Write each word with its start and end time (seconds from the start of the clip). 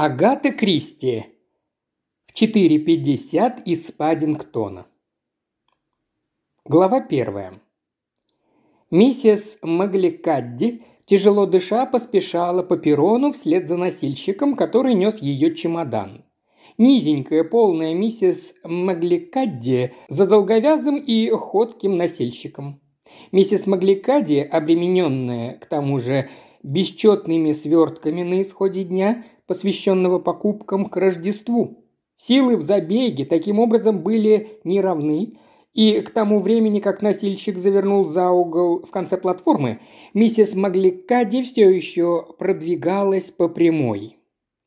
Агата 0.00 0.52
Кристи 0.52 1.24
в 2.26 2.40
4.50 2.40 3.64
из 3.64 3.90
Паддингтона. 3.90 4.86
Глава 6.64 7.00
первая. 7.00 7.60
Миссис 8.92 9.58
Магликадди, 9.60 10.84
тяжело 11.04 11.46
дыша, 11.46 11.84
поспешала 11.84 12.62
по 12.62 12.76
перрону 12.76 13.32
вслед 13.32 13.66
за 13.66 13.76
носильщиком, 13.76 14.54
который 14.54 14.94
нес 14.94 15.20
ее 15.20 15.52
чемодан. 15.56 16.24
Низенькая, 16.78 17.42
полная 17.42 17.92
миссис 17.92 18.54
Магликадди 18.62 19.94
за 20.08 20.28
долговязым 20.28 20.98
и 20.98 21.28
ходким 21.30 21.96
носильщиком. 21.96 22.80
Миссис 23.32 23.66
Магликадди, 23.66 24.48
обремененная, 24.48 25.58
к 25.58 25.66
тому 25.66 25.98
же, 25.98 26.28
бесчетными 26.62 27.50
свертками 27.50 28.22
на 28.22 28.42
исходе 28.42 28.84
дня, 28.84 29.24
посвященного 29.48 30.20
покупкам 30.20 30.86
к 30.86 30.96
Рождеству. 30.96 31.84
Силы 32.16 32.56
в 32.56 32.62
забеге 32.62 33.24
таким 33.24 33.58
образом 33.58 34.02
были 34.02 34.60
неравны, 34.62 35.38
и 35.72 36.00
к 36.00 36.10
тому 36.10 36.40
времени, 36.40 36.80
как 36.80 37.02
носильщик 37.02 37.58
завернул 37.58 38.04
за 38.04 38.30
угол 38.30 38.82
в 38.84 38.90
конце 38.90 39.16
платформы, 39.16 39.80
миссис 40.14 40.54
Магликади 40.54 41.42
все 41.42 41.70
еще 41.70 42.26
продвигалась 42.38 43.30
по 43.30 43.48
прямой. 43.48 44.16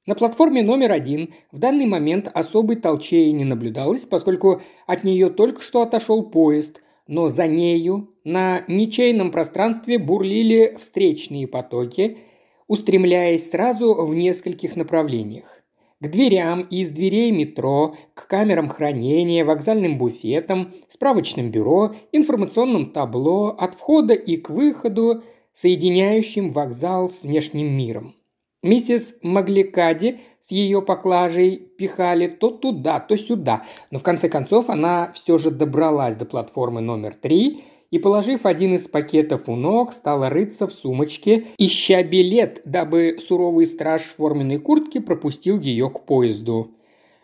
На 0.08 0.16
платформе 0.16 0.63
номер 0.63 0.91
один 0.91 1.34
в 1.52 1.59
данный 1.59 1.86
момент 1.86 2.30
особой 2.34 2.77
толчеи 2.77 3.30
не 3.31 3.45
наблюдалось, 3.45 4.05
поскольку 4.05 4.61
от 4.88 5.03
нее 5.03 5.30
только 5.30 5.61
что 5.61 5.81
отошел 5.81 6.23
поезд, 6.23 6.81
но 7.08 7.27
за 7.27 7.45
нею 7.45 8.16
на 8.23 8.63
ничейном 8.67 9.31
пространстве 9.31 10.00
бурлили 10.00 10.75
встречные 10.80 11.48
потоки– 11.48 12.17
устремляясь 12.71 13.49
сразу 13.49 13.93
в 13.95 14.16
нескольких 14.16 14.77
направлениях. 14.77 15.61
К 15.99 16.07
дверям 16.07 16.61
и 16.61 16.84
из 16.84 16.89
дверей 16.89 17.30
метро, 17.31 17.97
к 18.13 18.27
камерам 18.27 18.69
хранения, 18.69 19.44
вокзальным 19.44 19.97
буфетам, 19.97 20.73
справочным 20.88 21.52
бюро, 21.52 21.94
информационным 22.14 22.94
табло, 22.94 23.49
от 23.59 23.75
входа 23.75 24.14
и 24.14 24.38
к 24.38 24.49
выходу, 24.49 25.22
соединяющим 25.52 26.49
вокзал 26.49 27.09
с 27.09 27.23
внешним 27.23 27.67
миром. 27.77 28.16
Миссис 28.64 29.16
Магликади 29.22 30.22
с 30.39 30.52
ее 30.52 30.81
поклажей 30.81 31.58
пихали 31.58 32.27
то 32.27 32.52
туда, 32.52 33.02
то 33.02 33.17
сюда, 33.17 33.64
но 33.89 33.99
в 33.99 34.03
конце 34.03 34.30
концов 34.30 34.69
она 34.69 35.11
все 35.14 35.38
же 35.39 35.52
добралась 35.52 36.16
до 36.16 36.23
платформы 36.23 36.80
номер 36.80 37.16
три 37.16 37.66
и, 37.92 38.00
положив 38.00 38.45
один 38.45 38.75
из 38.75 38.88
пакетов 38.88 39.50
у 39.50 39.56
ног, 39.56 39.92
стала 39.94 40.30
рыться 40.30 40.66
в 40.66 40.72
сумочке, 40.72 41.45
ища 41.58 42.02
билет, 42.03 42.61
дабы 42.64 43.17
суровый 43.20 43.67
страж 43.67 44.03
в 44.03 44.16
форменной 44.16 44.58
куртке 44.58 45.02
пропустил 45.02 45.59
ее 45.59 45.89
к 45.89 46.06
поезду. 46.06 46.72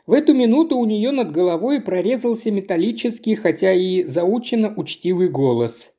В 0.05 0.11
эту 0.13 0.33
минуту 0.33 0.77
у 0.77 0.85
нее 0.85 1.11
над 1.11 1.31
головой 1.31 1.81
прорезался 1.81 2.51
металлический, 2.51 3.35
хотя 3.35 3.73
и 3.73 4.03
заучено 4.03 4.73
учтивый 4.75 5.29
голос. 5.29 5.91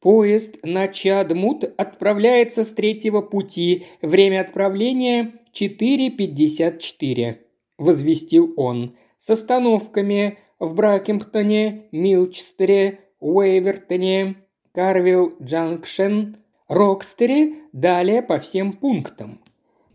«Поезд 0.00 0.58
на 0.62 0.88
Чадмут 0.88 1.64
отправляется 1.76 2.64
с 2.64 2.70
третьего 2.70 3.22
пути. 3.22 3.86
Время 4.02 4.42
отправления 4.42 5.40
4.54»,– 5.54 7.36
возвестил 7.78 8.52
он. 8.56 8.94
«С 9.18 9.30
остановками 9.30 10.38
в 10.58 10.74
Бракемптоне, 10.74 11.88
Милчстере, 11.92 13.05
Уэйвертоне, 13.20 14.36
Карвилл 14.72 15.32
Джанкшен, 15.42 16.36
Рокстере, 16.68 17.54
далее 17.72 18.20
по 18.22 18.38
всем 18.38 18.74
пунктам. 18.74 19.40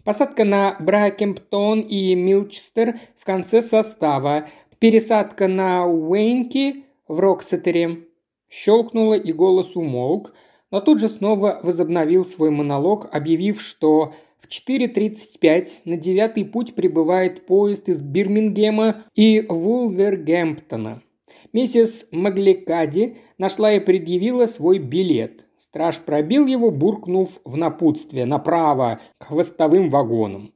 Посадка 0.03 0.43
на 0.43 0.75
Бракемптон 0.79 1.81
и 1.81 2.15
Милчестер 2.15 2.99
в 3.17 3.25
конце 3.25 3.61
состава, 3.61 4.47
пересадка 4.79 5.47
на 5.47 5.85
Уэйнки 5.85 6.85
в 7.07 7.19
Роксетере. 7.19 8.07
Щелкнуло 8.49 9.13
и 9.13 9.31
голос 9.31 9.75
умолк, 9.75 10.33
но 10.71 10.81
тут 10.81 10.99
же 10.99 11.07
снова 11.07 11.59
возобновил 11.61 12.25
свой 12.25 12.49
монолог, 12.49 13.07
объявив, 13.13 13.61
что 13.61 14.13
в 14.39 14.47
4.35 14.47 15.81
на 15.85 15.95
девятый 15.95 16.43
путь 16.43 16.73
прибывает 16.73 17.45
поезд 17.45 17.87
из 17.87 18.01
Бирмингема 18.01 19.03
и 19.13 19.45
Вулвергемптона– 19.47 21.03
Миссис 21.53 22.07
Магликади 22.11 23.17
нашла 23.37 23.73
и 23.73 23.79
предъявила 23.79 24.45
свой 24.45 24.79
билет. 24.79 25.45
Страж 25.57 25.99
пробил 25.99 26.45
его, 26.45 26.71
буркнув 26.71 27.39
в 27.43 27.57
напутствие 27.57 28.25
направо, 28.25 29.01
к 29.17 29.25
хвостовым 29.27 29.89
вагонам. 29.89 30.53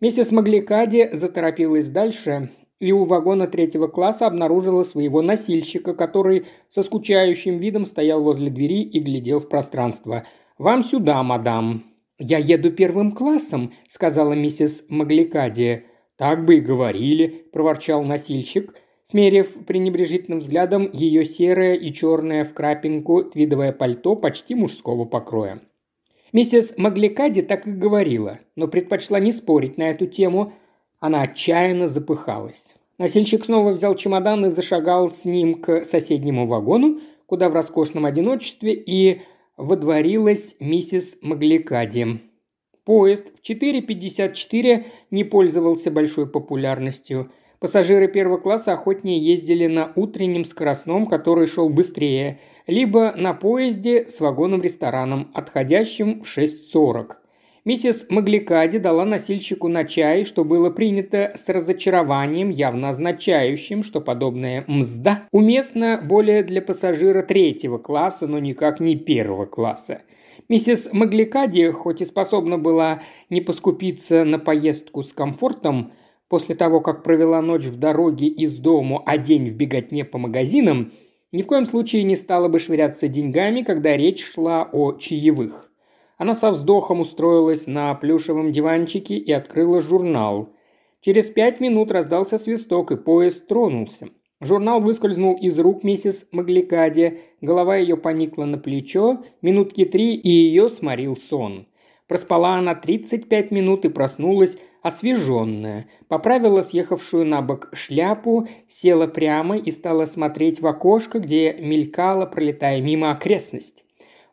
Миссис 0.00 0.30
Магликади 0.32 1.08
заторопилась 1.12 1.88
дальше 1.88 2.50
и 2.78 2.92
у 2.92 3.04
вагона 3.04 3.46
третьего 3.46 3.86
класса 3.86 4.26
обнаружила 4.26 4.84
своего 4.84 5.22
носильщика, 5.22 5.94
который 5.94 6.44
со 6.68 6.82
скучающим 6.82 7.56
видом 7.56 7.86
стоял 7.86 8.22
возле 8.22 8.50
двери 8.50 8.82
и 8.82 9.00
глядел 9.00 9.40
в 9.40 9.48
пространство. 9.48 10.24
«Вам 10.58 10.84
сюда, 10.84 11.22
мадам». 11.22 11.84
«Я 12.18 12.36
еду 12.36 12.70
первым 12.70 13.12
классом»,— 13.12 13.72
сказала 13.88 14.34
миссис 14.34 14.84
Магликади. 14.88 15.84
«Так 16.16 16.44
бы 16.44 16.56
и 16.56 16.60
говорили»,— 16.60 17.26
проворчал 17.52 18.02
носильщик— 18.02 18.74
смерив 19.08 19.64
пренебрежительным 19.66 20.40
взглядом 20.40 20.90
ее 20.92 21.24
серое 21.24 21.74
и 21.74 21.92
черное 21.92 22.44
в 22.44 22.52
крапинку 22.52 23.22
твидовое 23.22 23.72
пальто 23.72 24.16
почти 24.16 24.54
мужского 24.54 25.04
покроя. 25.04 25.60
Миссис 26.32 26.74
Магликади 26.76 27.42
так 27.42 27.68
и 27.68 27.70
говорила, 27.70 28.40
но 28.56 28.66
предпочла 28.66 29.20
не 29.20 29.30
спорить 29.30 29.78
на 29.78 29.90
эту 29.90 30.06
тему. 30.06 30.52
Она 30.98 31.22
отчаянно 31.22 31.86
запыхалась. 31.86 32.74
Носильщик 32.98 33.44
снова 33.44 33.72
взял 33.72 33.94
чемодан 33.94 34.46
и 34.46 34.50
зашагал 34.50 35.08
с 35.08 35.24
ним 35.24 35.54
к 35.54 35.84
соседнему 35.84 36.48
вагону, 36.48 37.00
куда 37.26 37.48
в 37.48 37.54
роскошном 37.54 38.06
одиночестве 38.06 38.74
и 38.74 39.20
водворилась 39.56 40.56
миссис 40.58 41.16
Магликади. 41.20 42.22
Поезд 42.84 43.32
в 43.38 43.48
4.54 43.48 44.84
не 45.12 45.22
пользовался 45.22 45.92
большой 45.92 46.28
популярностью– 46.28 47.30
Пассажиры 47.58 48.06
первого 48.08 48.36
класса 48.36 48.72
охотнее 48.72 49.18
ездили 49.18 49.66
на 49.66 49.92
утреннем 49.94 50.44
скоростном, 50.44 51.06
который 51.06 51.46
шел 51.46 51.70
быстрее, 51.70 52.38
либо 52.66 53.14
на 53.16 53.32
поезде 53.32 54.06
с 54.06 54.20
вагоном-рестораном, 54.20 55.30
отходящим 55.32 56.22
в 56.22 56.38
6.40. 56.38 57.12
Миссис 57.64 58.06
Магликади 58.10 58.78
дала 58.78 59.04
носильщику 59.04 59.66
на 59.66 59.84
чай, 59.84 60.24
что 60.24 60.44
было 60.44 60.70
принято 60.70 61.32
с 61.34 61.48
разочарованием, 61.48 62.50
явно 62.50 62.90
означающим, 62.90 63.82
что 63.82 64.00
подобная 64.00 64.62
мзда 64.68 65.26
уместна 65.32 66.00
более 66.00 66.44
для 66.44 66.62
пассажира 66.62 67.22
третьего 67.22 67.78
класса, 67.78 68.28
но 68.28 68.38
никак 68.38 68.78
не 68.78 68.94
первого 68.94 69.46
класса. 69.46 70.02
Миссис 70.48 70.90
Магликади, 70.92 71.70
хоть 71.70 72.02
и 72.02 72.04
способна 72.04 72.56
была 72.56 73.02
не 73.30 73.40
поскупиться 73.40 74.24
на 74.24 74.38
поездку 74.38 75.02
с 75.02 75.12
комфортом, 75.12 75.90
после 76.28 76.54
того, 76.54 76.80
как 76.80 77.02
провела 77.02 77.40
ночь 77.40 77.64
в 77.64 77.78
дороге 77.78 78.26
из 78.26 78.58
дому, 78.58 79.02
а 79.06 79.18
день 79.18 79.48
в 79.48 79.56
беготне 79.56 80.04
по 80.04 80.18
магазинам, 80.18 80.92
ни 81.32 81.42
в 81.42 81.46
коем 81.46 81.66
случае 81.66 82.04
не 82.04 82.16
стала 82.16 82.48
бы 82.48 82.58
швыряться 82.58 83.08
деньгами, 83.08 83.62
когда 83.62 83.96
речь 83.96 84.24
шла 84.24 84.68
о 84.72 84.92
чаевых. 84.92 85.70
Она 86.18 86.34
со 86.34 86.50
вздохом 86.50 87.00
устроилась 87.00 87.66
на 87.66 87.94
плюшевом 87.94 88.52
диванчике 88.52 89.16
и 89.16 89.32
открыла 89.32 89.80
журнал. 89.80 90.50
Через 91.00 91.26
пять 91.26 91.60
минут 91.60 91.92
раздался 91.92 92.38
свисток, 92.38 92.90
и 92.90 92.96
поезд 92.96 93.46
тронулся. 93.46 94.08
Журнал 94.40 94.80
выскользнул 94.80 95.34
из 95.36 95.58
рук 95.58 95.82
миссис 95.82 96.26
Магликади, 96.30 97.20
голова 97.40 97.76
ее 97.76 97.96
поникла 97.96 98.44
на 98.44 98.58
плечо, 98.58 99.24
минутки 99.40 99.84
три, 99.84 100.14
и 100.14 100.28
ее 100.28 100.68
сморил 100.68 101.16
сон. 101.16 101.66
Проспала 102.08 102.56
она 102.56 102.74
35 102.74 103.50
минут 103.50 103.84
и 103.84 103.88
проснулась 103.88 104.56
освеженная. 104.82 105.88
Поправила 106.08 106.62
съехавшую 106.62 107.26
на 107.26 107.42
бок 107.42 107.70
шляпу, 107.74 108.46
села 108.68 109.08
прямо 109.08 109.56
и 109.56 109.70
стала 109.72 110.04
смотреть 110.04 110.60
в 110.60 110.66
окошко, 110.66 111.18
где 111.18 111.54
мелькала, 111.54 112.26
пролетая 112.26 112.80
мимо 112.80 113.10
окрестность. 113.10 113.84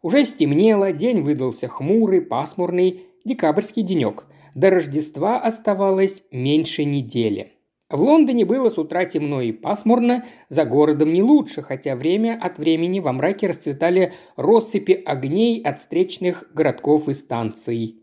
Уже 0.04 0.26
стемнело, 0.26 0.92
день 0.92 1.22
выдался 1.22 1.68
хмурый, 1.68 2.22
пасмурный, 2.22 3.08
декабрьский 3.26 3.82
денек. 3.82 4.26
До 4.54 4.70
Рождества 4.70 5.40
оставалось 5.40 6.24
меньше 6.32 6.84
недели. 6.84 7.53
В 7.94 8.02
Лондоне 8.02 8.44
было 8.44 8.70
с 8.70 8.80
утра 8.80 9.06
темно 9.06 9.40
и 9.42 9.52
пасмурно, 9.52 10.26
за 10.50 10.66
городом 10.66 11.14
не 11.14 11.22
лучше, 11.22 11.62
хотя 11.62 11.96
время 11.96 12.36
от 12.42 12.58
времени 12.58 13.00
во 13.00 13.14
мраке 13.14 13.46
расцветали 13.46 14.14
россыпи 14.36 14.94
огней 14.94 15.62
от 15.62 15.80
встречных 15.80 16.52
городков 16.56 17.08
и 17.08 17.14
станций. 17.14 18.00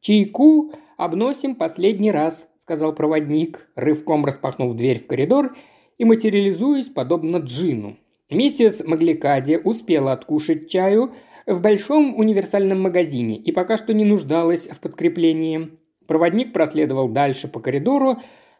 «Чайку 0.00 0.72
обносим 0.96 1.54
последний 1.54 2.10
раз»,– 2.10 2.48
сказал 2.58 2.94
проводник, 2.94 3.68
рывком 3.74 4.24
распахнув 4.24 4.74
дверь 4.74 5.00
в 5.00 5.06
коридор 5.06 5.54
и 5.98 6.06
материализуясь 6.06 6.88
подобно 6.88 7.36
джину. 7.36 7.98
Миссис 8.30 8.82
Магликади 8.86 9.60
успела 9.62 10.12
откушать 10.12 10.70
чаю 10.70 11.12
в 11.44 11.60
большом 11.60 12.18
универсальном 12.18 12.80
магазине 12.80 13.36
и 13.36 13.52
пока 13.52 13.76
что 13.76 13.92
не 13.92 14.06
нуждалась 14.06 14.66
в 14.66 14.80
подкреплении. 14.80 15.72
Проводник 16.06 16.54
проследовал 16.54 17.10
дальше 17.10 17.48
по 17.48 17.60
коридору, 17.60 18.16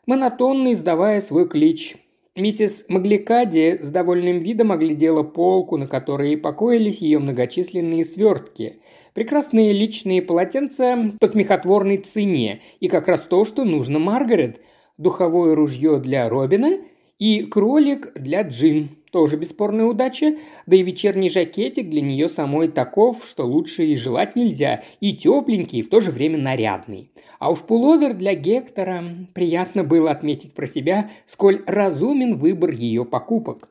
монотонно 0.07 0.73
издавая 0.73 1.21
свой 1.21 1.49
клич. 1.49 1.97
Миссис 2.37 2.85
Магликади 2.89 3.79
с 3.81 3.89
довольным 3.89 4.41
видом 4.41 4.71
оглядела 4.71 5.23
полку, 5.23 5.79
на 5.79 5.87
которой 5.87 6.37
покоились 6.37 6.99
ее 6.99 7.19
многочисленные 7.19 8.05
свертки. 8.05 8.81
Прекрасные 9.15 9.73
личные 9.73 10.21
полотенца 10.21 11.13
по 11.19 11.27
смехотворной 11.27 11.97
цене 11.97 12.61
и 12.79 12.89
как 12.89 13.09
раз 13.09 13.23
то, 13.23 13.47
что 13.47 13.65
нужно 13.65 13.99
Маргарет. 13.99 14.61
Духовое 14.99 15.55
ружье 15.55 15.99
для 15.99 16.29
Робина 16.29 16.79
и 17.19 17.43
кролик 17.45 18.13
для 18.15 18.43
Джин. 18.43 18.96
Тоже 19.13 19.37
бесспорная 19.37 19.85
удача, 19.85 20.37
да 20.67 20.77
и 20.77 20.83
вечерний 20.83 21.31
жакетик 21.31 21.89
для 21.89 22.01
нее 22.01 22.29
самой 22.29 22.69
таков, 22.69 23.25
что 23.25 23.45
лучше 23.45 23.87
и 23.87 23.95
желать 23.95 24.35
нельзя, 24.35 24.83
и 25.01 25.17
тепленький, 25.17 25.79
и 25.79 25.83
в 25.83 25.89
то 25.89 26.01
же 26.01 26.11
время 26.11 26.39
нарядный. 26.39 27.11
А 27.39 27.51
уж 27.51 27.61
пуловер 27.61 28.15
для 28.15 28.35
Гектора 28.35 29.05
приятно 29.33 29.85
было 29.85 30.11
отметить 30.11 30.55
про 30.55 30.67
себя, 30.67 31.11
сколь 31.25 31.63
разумен 31.67 32.35
выбор 32.35 32.71
ее 32.71 33.05
покупок. 33.05 33.69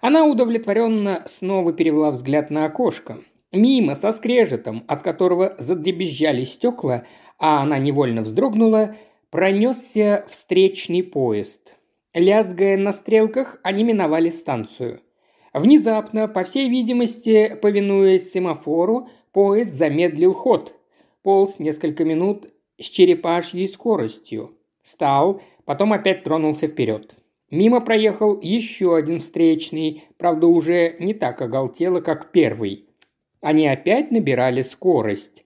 Она 0.00 0.24
удовлетворенно 0.24 1.24
снова 1.26 1.72
перевела 1.72 2.10
взгляд 2.10 2.50
на 2.50 2.64
окошко. 2.64 3.18
Мимо, 3.52 3.96
со 3.96 4.12
скрежетом, 4.12 4.84
от 4.86 5.02
которого 5.02 5.56
задребезжали 5.58 6.44
стекла, 6.44 7.04
а 7.38 7.62
она 7.62 7.78
невольно 7.78 8.22
вздрогнула, 8.22 8.94
пронесся 9.30 10.24
встречный 10.28 11.02
поезд– 11.02 11.74
Лязгая 12.14 12.76
на 12.76 12.92
стрелках, 12.92 13.60
они 13.62 13.84
миновали 13.84 14.30
станцию. 14.30 15.00
Внезапно, 15.52 16.26
по 16.26 16.42
всей 16.42 16.68
видимости, 16.68 17.56
повинуясь 17.60 18.32
семафору, 18.32 19.08
поезд 19.32 19.72
замедлил 19.72 20.32
ход. 20.32 20.74
Полз 21.22 21.58
несколько 21.58 22.04
минут 22.04 22.52
с 22.78 22.86
черепашьей 22.86 23.68
скоростью. 23.68 24.56
Стал, 24.82 25.40
потом 25.64 25.92
опять 25.92 26.24
тронулся 26.24 26.66
вперед. 26.66 27.14
Мимо 27.50 27.80
проехал 27.80 28.40
еще 28.40 28.96
один 28.96 29.18
встречный, 29.18 30.04
правда 30.16 30.46
уже 30.46 30.96
не 30.98 31.14
так 31.14 31.40
оголтело, 31.42 32.00
как 32.00 32.32
первый. 32.32 32.86
Они 33.40 33.66
опять 33.66 34.10
набирали 34.10 34.62
скорость. 34.62 35.44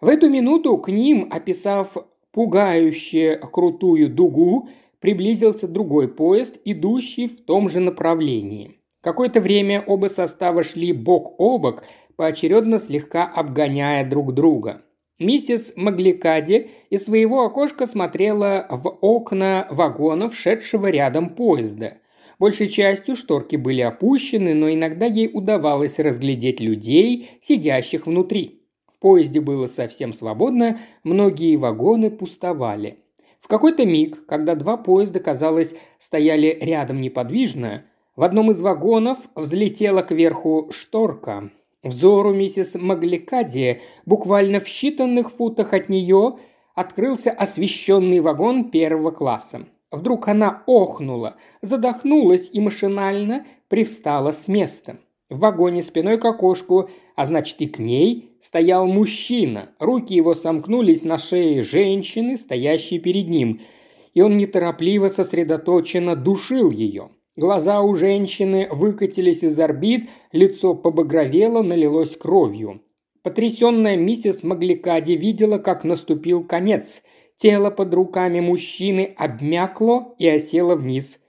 В 0.00 0.08
эту 0.08 0.28
минуту 0.28 0.76
к 0.78 0.90
ним, 0.90 1.28
описав 1.30 1.96
пугающе 2.32 3.38
крутую 3.52 4.10
дугу, 4.10 4.68
приблизился 5.00 5.68
другой 5.68 6.08
поезд, 6.08 6.58
идущий 6.64 7.28
в 7.28 7.40
том 7.44 7.68
же 7.68 7.80
направлении. 7.80 8.80
Какое-то 9.00 9.40
время 9.40 9.84
оба 9.86 10.06
состава 10.08 10.64
шли 10.64 10.92
бок 10.92 11.34
о 11.38 11.58
бок, 11.58 11.84
поочередно 12.16 12.78
слегка 12.78 13.24
обгоняя 13.24 14.08
друг 14.08 14.34
друга. 14.34 14.82
Миссис 15.18 15.72
Магликади 15.76 16.70
из 16.90 17.04
своего 17.04 17.44
окошка 17.44 17.86
смотрела 17.86 18.66
в 18.68 18.98
окна 19.00 19.66
вагонов, 19.70 20.36
шедшего 20.36 20.90
рядом 20.90 21.30
поезда. 21.30 21.98
Большей 22.38 22.68
частью 22.68 23.16
шторки 23.16 23.56
были 23.56 23.80
опущены, 23.80 24.52
но 24.52 24.70
иногда 24.70 25.06
ей 25.06 25.30
удавалось 25.32 25.98
разглядеть 25.98 26.60
людей, 26.60 27.30
сидящих 27.40 28.06
внутри. 28.06 28.60
В 28.92 28.98
поезде 28.98 29.40
было 29.40 29.66
совсем 29.66 30.12
свободно, 30.12 30.78
многие 31.02 31.56
вагоны 31.56 32.10
пустовали. 32.10 32.98
В 33.46 33.48
какой-то 33.48 33.86
миг, 33.86 34.26
когда 34.26 34.56
два 34.56 34.76
поезда, 34.76 35.20
казалось, 35.20 35.76
стояли 35.98 36.58
рядом 36.60 37.00
неподвижно, 37.00 37.84
в 38.16 38.24
одном 38.24 38.50
из 38.50 38.60
вагонов 38.60 39.18
взлетела 39.36 40.02
кверху 40.02 40.72
шторка. 40.72 41.52
Взору 41.84 42.34
миссис 42.34 42.74
Магликади 42.74 43.82
буквально 44.04 44.58
в 44.58 44.64
считанных 44.64 45.28
футах 45.28 45.74
от 45.74 45.88
нее 45.88 46.40
открылся 46.74 47.30
освещенный 47.30 48.18
вагон 48.18 48.72
первого 48.72 49.12
класса. 49.12 49.66
Вдруг 49.92 50.26
она 50.26 50.64
охнула, 50.66 51.36
задохнулась 51.62 52.50
и 52.52 52.58
машинально 52.58 53.46
привстала 53.68 54.32
с 54.32 54.48
места. 54.48 54.96
В 55.28 55.40
вагоне 55.40 55.82
спиной 55.82 56.18
к 56.18 56.24
окошку, 56.24 56.88
а 57.16 57.26
значит 57.26 57.60
и 57.60 57.66
к 57.66 57.80
ней, 57.80 58.36
стоял 58.40 58.86
мужчина. 58.86 59.70
Руки 59.80 60.14
его 60.14 60.34
сомкнулись 60.34 61.02
на 61.02 61.18
шее 61.18 61.64
женщины, 61.64 62.36
стоящей 62.36 63.00
перед 63.00 63.28
ним, 63.28 63.60
и 64.14 64.20
он 64.20 64.36
неторопливо 64.36 65.08
сосредоточенно 65.08 66.14
душил 66.14 66.70
ее. 66.70 67.10
Глаза 67.34 67.82
у 67.82 67.96
женщины 67.96 68.68
выкатились 68.70 69.42
из 69.42 69.58
орбит, 69.58 70.08
лицо 70.30 70.74
побагровело, 70.74 71.62
налилось 71.62 72.16
кровью. 72.16 72.82
Потрясенная 73.22 73.96
миссис 73.96 74.44
Магликади 74.44 75.12
видела, 75.12 75.58
как 75.58 75.82
наступил 75.82 76.44
конец. 76.44 77.02
Тело 77.36 77.70
под 77.70 77.92
руками 77.92 78.38
мужчины 78.38 79.12
обмякло 79.18 80.14
и 80.18 80.28
осело 80.28 80.76
вниз– 80.76 81.18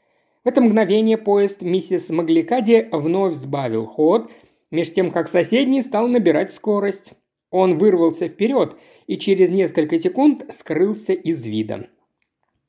в 0.47 0.49
это 0.49 0.61
мгновение 0.61 1.17
поезд 1.17 1.61
миссис 1.61 2.09
Магликади 2.09 2.87
вновь 2.93 3.35
сбавил 3.35 3.85
ход, 3.85 4.31
меж 4.71 4.93
тем 4.93 5.11
как 5.11 5.27
соседний 5.27 5.81
стал 5.81 6.07
набирать 6.07 6.53
скорость. 6.53 7.15
Он 7.51 7.77
вырвался 7.77 8.29
вперед 8.29 8.77
и 9.07 9.17
через 9.17 9.49
несколько 9.49 9.99
секунд 9.99 10.45
скрылся 10.47 11.11
из 11.11 11.45
вида. 11.45 11.89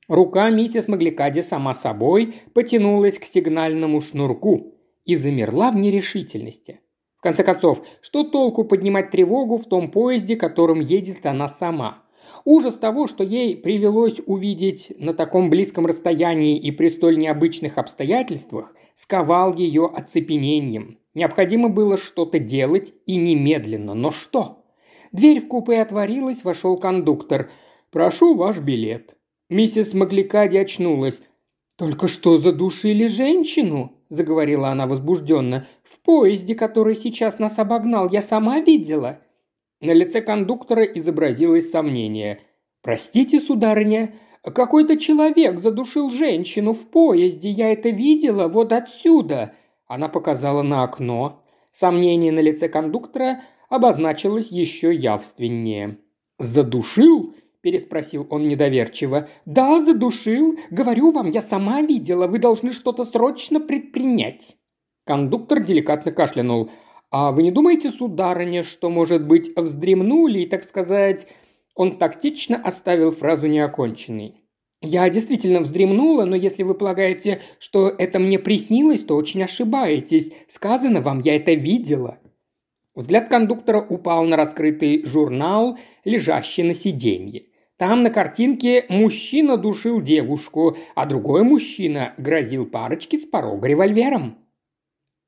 Рука 0.09 0.51
миссис 0.51 0.89
Магликади 0.89 1.41
сама 1.41 1.73
собой 1.73 2.35
потянулась 2.53 3.21
к 3.21 3.25
сигнальному 3.25 4.01
шнурку 4.01 4.75
и 5.05 5.15
замерла 5.15 5.71
в 5.71 5.77
нерешительности. 5.77 6.81
В 7.19 7.21
конце 7.21 7.45
концов, 7.45 7.87
что 8.01 8.25
толку 8.25 8.65
поднимать 8.65 9.13
тревогу 9.13 9.57
в 9.57 9.67
том 9.67 9.93
поезде, 9.93 10.35
которым 10.35 10.81
едет 10.81 11.25
она 11.25 11.47
сама– 11.47 12.03
Ужас 12.45 12.77
того, 12.77 13.07
что 13.07 13.25
ей 13.25 13.57
привелось 13.57 14.21
увидеть 14.27 14.93
на 14.99 15.15
таком 15.15 15.51
близком 15.51 15.87
расстоянии 15.87 16.59
и 16.59 16.71
при 16.71 16.89
столь 16.89 17.19
необычных 17.19 17.79
обстоятельствах, 17.79 18.75
сковал 18.95 19.55
ее 19.55 19.87
оцепенением. 19.87 20.99
Необходимо 21.15 21.69
было 21.69 21.97
что-то 21.97 22.39
делать 22.39 22.93
и 23.07 23.17
немедленно. 23.17 23.95
Но 23.95 24.11
что? 24.11 24.65
Дверь 25.13 25.41
в 25.41 25.49
купе 25.49 25.81
отворилась, 25.81 26.45
вошел 26.45 26.77
кондуктор. 26.77 27.51
«Прошу 27.91 28.35
ваш 28.35 28.61
билет». 28.61 29.17
Миссис 29.49 29.95
Магликади 29.95 30.59
очнулась. 30.59 31.23
«Только 31.77 32.07
что 32.07 32.37
задушили 32.37 33.07
женщину»,– 33.07 33.93
заговорила 34.11 34.69
она 34.69 34.87
возбужденно. 34.87 35.67
«В 35.83 36.01
поезде, 36.01 36.55
который 36.55 36.95
сейчас 36.95 37.39
нас 37.39 37.59
обогнал, 37.59 38.11
я 38.11 38.21
сама 38.21 38.61
видела. 38.61 39.21
На 39.81 39.93
лице 39.93 40.21
кондуктора 40.21 40.83
изобразилось 40.83 41.71
сомнение. 41.71 42.41
«Простите, 42.83 43.41
сударыня, 43.41 44.15
какой-то 44.43 44.99
человек 44.99 45.61
задушил 45.61 46.11
женщину 46.11 46.73
в 46.73 46.89
поезде, 46.89 47.51
я 47.51 47.73
это 47.73 47.91
видела 47.91 48.49
вот 48.49 48.73
отсюда!» 48.73 49.55
Она 49.87 50.09
показала 50.09 50.63
на 50.63 50.83
окно. 50.83 51.45
Сомнение 51.73 52.33
на 52.33 52.41
лице 52.41 52.69
кондуктора 52.69 53.43
обозначилось 53.69 54.51
еще 54.51 54.93
явственнее. 54.93 55.99
«Задушил?»– 56.39 57.35
переспросил 57.61 58.27
он 58.31 58.49
недоверчиво. 58.49 59.29
«Да, 59.47 59.81
задушил. 59.81 60.59
Говорю 60.71 61.13
вам, 61.13 61.31
я 61.31 61.41
сама 61.41 61.83
видела. 61.83 62.27
Вы 62.27 62.39
должны 62.39 62.73
что-то 62.73 63.05
срочно 63.05 63.61
предпринять». 63.61 64.57
Кондуктор 65.05 65.63
деликатно 65.63 66.11
кашлянул– 66.11 66.71
«А 67.11 67.33
вы 67.33 67.43
не 67.43 67.51
думаете, 67.51 67.91
сударыня, 67.91 68.63
что, 68.63 68.91
может 68.91 69.27
быть, 69.27 69.57
вздремнули 69.57 70.41
и, 70.41 70.47
так 70.47 70.65
сказать...» 70.65 71.27
Он 71.75 71.97
тактично 71.97 72.57
оставил 72.57 73.13
фразу 73.13 73.47
неоконченной. 73.47 74.43
«Я 74.83 75.09
действительно 75.11 75.61
вздремнула, 75.61 76.25
но 76.25 76.35
если 76.35 76.65
вы 76.65 76.75
полагаете, 76.75 77.41
что 77.61 77.89
это 77.89 78.19
мне 78.19 78.41
приснилось, 78.41 79.05
то 79.05 79.15
очень 79.15 79.45
ошибаетесь. 79.45 80.33
Сказано 80.49 81.01
вам, 81.01 81.21
я 81.21 81.37
это 81.37 81.53
видела». 81.53 82.19
Взгляд 82.97 83.29
кондуктора 83.29 83.81
упал 83.81 84.25
на 84.25 84.37
раскрытый 84.37 85.05
журнал, 85.05 85.79
лежащий 86.05 86.65
на 86.65 86.75
сиденье. 86.75 87.45
Там 87.77 88.03
на 88.03 88.11
картинке 88.11 88.87
мужчина 88.89 89.57
душил 89.57 90.01
девушку, 90.01 90.77
а 90.97 91.07
другой 91.07 91.45
мужчина 91.45 92.13
грозил 92.19 92.67
парочке 92.67 93.19
с 93.19 93.25
порога 93.25 93.69
револьвером. 93.69 94.39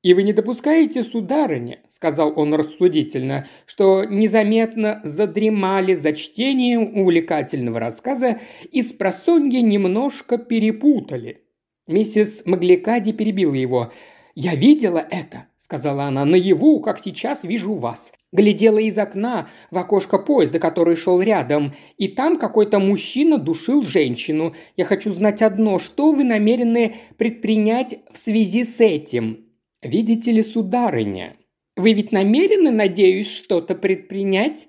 «И 0.02 0.14
вы 0.14 0.22
не 0.22 0.32
допускаете, 0.32 1.02
сударыня»,– 1.02 1.80
сказал 1.90 2.32
он 2.34 2.54
рассудительно,– 2.54 3.46
«что 3.66 4.04
незаметно 4.04 5.00
задремали 5.04 5.92
за 5.92 6.14
чтением 6.14 6.98
увлекательного 6.98 7.80
рассказа 7.80 8.40
и 8.70 8.80
с 8.80 8.92
просонья 8.94 9.60
немножко 9.60 10.38
перепутали». 10.38 11.42
Миссис 11.86 12.42
Магликади 12.46 13.12
перебила 13.12 13.52
его. 13.52 13.92
«Я 14.34 14.54
видела 14.54 15.06
это»,– 15.10 15.48
сказала 15.58 16.04
она,– 16.04 16.24
«наяву, 16.24 16.80
как 16.80 16.98
сейчас 16.98 17.44
вижу 17.44 17.74
вас. 17.74 18.12
Глядела 18.32 18.78
из 18.78 18.96
окна 18.96 19.48
в 19.70 19.76
окошко 19.76 20.18
поезда, 20.18 20.60
который 20.60 20.96
шел 20.96 21.20
рядом, 21.20 21.74
и 21.98 22.08
там 22.08 22.38
какой-то 22.38 22.78
мужчина 22.78 23.36
душил 23.36 23.82
женщину. 23.82 24.54
Я 24.76 24.86
хочу 24.86 25.12
знать 25.12 25.42
одно, 25.42 25.78
что 25.78 26.12
вы 26.12 26.24
намерены 26.24 26.94
предпринять 27.18 27.98
в 28.10 28.16
связи 28.16 28.64
с 28.64 28.80
этим?» 28.80 29.49
«Видите 29.82 30.30
ли, 30.32 30.42
сударыня, 30.42 31.36
вы 31.74 31.94
ведь 31.94 32.12
намерены, 32.12 32.70
надеюсь, 32.70 33.30
что-то 33.30 33.74
предпринять?» 33.74 34.68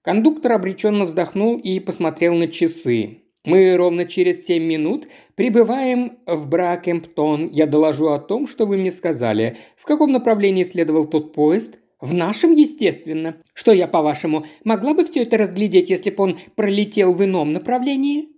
Кондуктор 0.00 0.52
обреченно 0.52 1.04
вздохнул 1.04 1.58
и 1.58 1.78
посмотрел 1.78 2.34
на 2.34 2.48
часы. 2.48 3.18
«Мы 3.44 3.76
ровно 3.76 4.06
через 4.06 4.46
семь 4.46 4.64
минут 4.64 5.08
прибываем 5.34 6.18
в 6.26 6.48
Бракемптон. 6.48 7.50
Я 7.50 7.66
доложу 7.66 8.08
о 8.08 8.18
том, 8.18 8.48
что 8.48 8.64
вы 8.64 8.78
мне 8.78 8.90
сказали. 8.90 9.58
В 9.76 9.84
каком 9.84 10.10
направлении 10.10 10.64
следовал 10.64 11.06
тот 11.06 11.34
поезд?» 11.34 11.78
«В 12.00 12.14
нашем, 12.14 12.52
естественно. 12.52 13.36
Что 13.52 13.72
я, 13.72 13.86
по-вашему, 13.86 14.46
могла 14.64 14.94
бы 14.94 15.04
все 15.04 15.24
это 15.24 15.36
разглядеть, 15.36 15.90
если 15.90 16.08
бы 16.08 16.24
он 16.24 16.38
пролетел 16.56 17.12
в 17.12 17.22
ином 17.22 17.52
направлении?» 17.52 18.29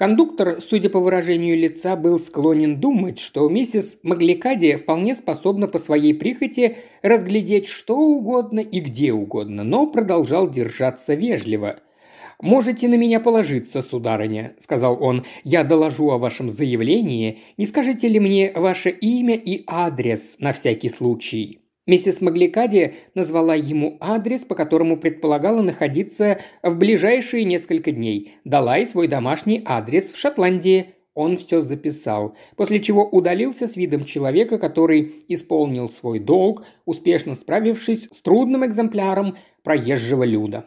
Кондуктор, 0.00 0.62
судя 0.62 0.88
по 0.88 0.98
выражению 0.98 1.58
лица, 1.58 1.94
был 1.94 2.18
склонен 2.18 2.80
думать, 2.80 3.18
что 3.18 3.46
миссис 3.50 3.98
Магликади 4.02 4.76
вполне 4.76 5.14
способна 5.14 5.68
по 5.68 5.76
своей 5.76 6.14
прихоти 6.14 6.78
разглядеть 7.02 7.66
что 7.66 7.98
угодно 7.98 8.60
и 8.60 8.80
где 8.80 9.12
угодно, 9.12 9.62
но 9.62 9.86
продолжал 9.86 10.48
держаться 10.48 11.12
вежливо. 11.12 11.80
«Можете 12.40 12.88
на 12.88 12.94
меня 12.94 13.20
положиться, 13.20 13.82
сударыня»,– 13.82 14.54
сказал 14.58 14.96
он. 15.02 15.24
«Я 15.44 15.64
доложу 15.64 16.10
о 16.12 16.16
вашем 16.16 16.48
заявлении. 16.48 17.40
Не 17.58 17.66
скажете 17.66 18.08
ли 18.08 18.18
мне 18.18 18.52
ваше 18.56 18.88
имя 18.88 19.34
и 19.34 19.64
адрес 19.66 20.36
на 20.38 20.54
всякий 20.54 20.88
случай?» 20.88 21.58
Миссис 21.86 22.20
Магликади 22.20 22.94
назвала 23.14 23.54
ему 23.54 23.96
адрес, 24.00 24.44
по 24.44 24.54
которому 24.54 24.98
предполагала 24.98 25.62
находиться 25.62 26.38
в 26.62 26.76
ближайшие 26.76 27.44
несколько 27.44 27.90
дней. 27.90 28.34
Дала 28.44 28.78
и 28.78 28.84
свой 28.84 29.08
домашний 29.08 29.62
адрес 29.64 30.12
в 30.12 30.16
Шотландии. 30.16 30.94
Он 31.14 31.36
все 31.36 31.60
записал, 31.60 32.36
после 32.56 32.78
чего 32.80 33.04
удалился 33.04 33.66
с 33.66 33.76
видом 33.76 34.04
человека, 34.04 34.58
который 34.58 35.14
исполнил 35.28 35.90
свой 35.90 36.20
долг, 36.20 36.64
успешно 36.84 37.34
справившись 37.34 38.08
с 38.12 38.20
трудным 38.20 38.64
экземпляром 38.64 39.36
проезжего 39.64 40.22
люда. 40.22 40.66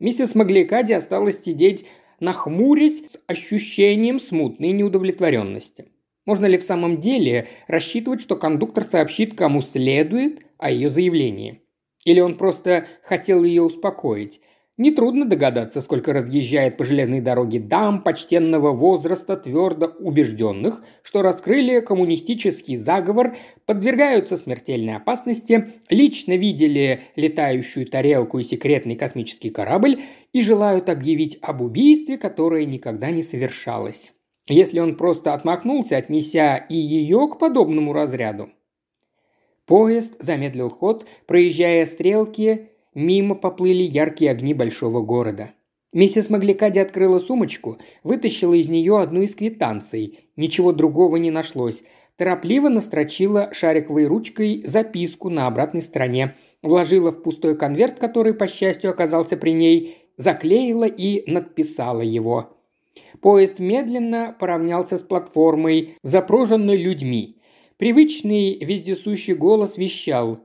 Миссис 0.00 0.34
Магликади 0.34 0.92
осталась 0.92 1.42
сидеть, 1.42 1.86
нахмурясь 2.20 3.12
с 3.12 3.18
ощущением 3.26 4.18
смутной 4.18 4.72
неудовлетворенности. 4.72 5.86
Можно 6.26 6.46
ли 6.46 6.56
в 6.56 6.62
самом 6.62 6.98
деле 6.98 7.48
рассчитывать, 7.66 8.22
что 8.22 8.36
кондуктор 8.36 8.84
сообщит 8.84 9.36
кому 9.36 9.60
следует 9.60 10.40
о 10.58 10.70
ее 10.70 10.88
заявлении. 10.88 11.60
Или 12.04 12.20
он 12.20 12.36
просто 12.36 12.86
хотел 13.02 13.44
ее 13.44 13.62
успокоить. 13.62 14.40
Нетрудно 14.76 15.24
догадаться, 15.24 15.80
сколько 15.80 16.12
разъезжает 16.12 16.76
по 16.76 16.84
железной 16.84 17.20
дороге 17.20 17.60
дам 17.60 18.02
почтенного 18.02 18.72
возраста, 18.72 19.36
твердо 19.36 19.86
убежденных, 20.00 20.82
что 21.04 21.22
раскрыли 21.22 21.78
коммунистический 21.78 22.76
заговор, 22.76 23.36
подвергаются 23.66 24.36
смертельной 24.36 24.96
опасности, 24.96 25.74
лично 25.90 26.36
видели 26.36 27.02
летающую 27.14 27.86
тарелку 27.86 28.40
и 28.40 28.42
секретный 28.42 28.96
космический 28.96 29.50
корабль 29.50 30.00
и 30.32 30.42
желают 30.42 30.88
объявить 30.88 31.38
об 31.40 31.60
убийстве, 31.60 32.18
которое 32.18 32.64
никогда 32.64 33.12
не 33.12 33.22
совершалось. 33.22 34.13
Если 34.46 34.78
он 34.78 34.96
просто 34.96 35.34
отмахнулся, 35.34 35.96
отнеся 35.96 36.56
и 36.56 36.76
ее 36.76 37.28
к 37.28 37.38
подобному 37.38 37.92
разряду, 37.92 38.50
Поезд 39.66 40.22
замедлил 40.22 40.68
ход, 40.68 41.06
проезжая 41.26 41.86
стрелки, 41.86 42.68
мимо 42.94 43.34
поплыли 43.34 43.82
яркие 43.82 44.30
огни 44.30 44.52
большого 44.52 45.00
города. 45.00 45.52
Миссис 45.92 46.28
Магликади 46.28 46.80
открыла 46.80 47.18
сумочку, 47.18 47.78
вытащила 48.02 48.52
из 48.52 48.68
нее 48.68 48.98
одну 48.98 49.22
из 49.22 49.34
квитанций. 49.34 50.28
Ничего 50.36 50.72
другого 50.72 51.16
не 51.16 51.30
нашлось. 51.30 51.82
Торопливо 52.16 52.68
настрочила 52.68 53.54
шариковой 53.54 54.06
ручкой 54.06 54.62
записку 54.64 55.30
на 55.30 55.46
обратной 55.46 55.82
стороне, 55.82 56.36
вложила 56.62 57.10
в 57.10 57.22
пустой 57.22 57.56
конверт, 57.56 57.98
который, 57.98 58.34
по 58.34 58.46
счастью, 58.46 58.90
оказался 58.90 59.36
при 59.36 59.52
ней, 59.52 59.98
заклеила 60.16 60.86
и 60.86 61.28
надписала 61.30 62.02
его. 62.02 62.53
Поезд 63.20 63.58
медленно 63.58 64.36
поравнялся 64.38 64.96
с 64.96 65.02
платформой, 65.02 65.96
запруженной 66.02 66.76
людьми. 66.76 67.40
Привычный 67.76 68.58
вездесущий 68.64 69.34
голос 69.34 69.76
вещал 69.76 70.40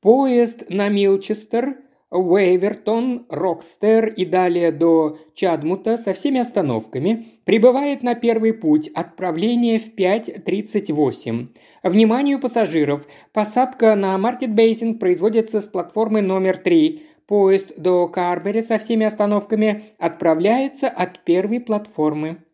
«Поезд 0.00 0.64
на 0.68 0.88
Милчестер, 0.88 1.76
Уэйвертон, 2.10 3.26
Рокстер 3.28 4.06
и 4.06 4.24
далее 4.24 4.70
до 4.70 5.18
Чадмута 5.34 5.96
со 5.96 6.12
всеми 6.12 6.38
остановками 6.38 7.26
прибывает 7.44 8.04
на 8.04 8.14
первый 8.14 8.52
путь 8.52 8.88
отправление 8.94 9.80
в 9.80 9.96
5.38. 9.96 11.48
Вниманию 11.82 12.38
пассажиров, 12.38 13.08
посадка 13.32 13.96
на 13.96 14.16
Маркет 14.16 14.54
Бейсинг 14.54 15.00
производится 15.00 15.60
с 15.60 15.66
платформы 15.66 16.22
номер 16.22 16.58
3. 16.58 17.02
Поезд 17.26 17.78
до 17.78 18.06
Карбери 18.08 18.60
со 18.60 18.78
всеми 18.78 19.06
остановками 19.06 19.84
отправляется 19.98 20.88
от 20.88 21.24
первой 21.24 21.60
платформы. 21.60 22.44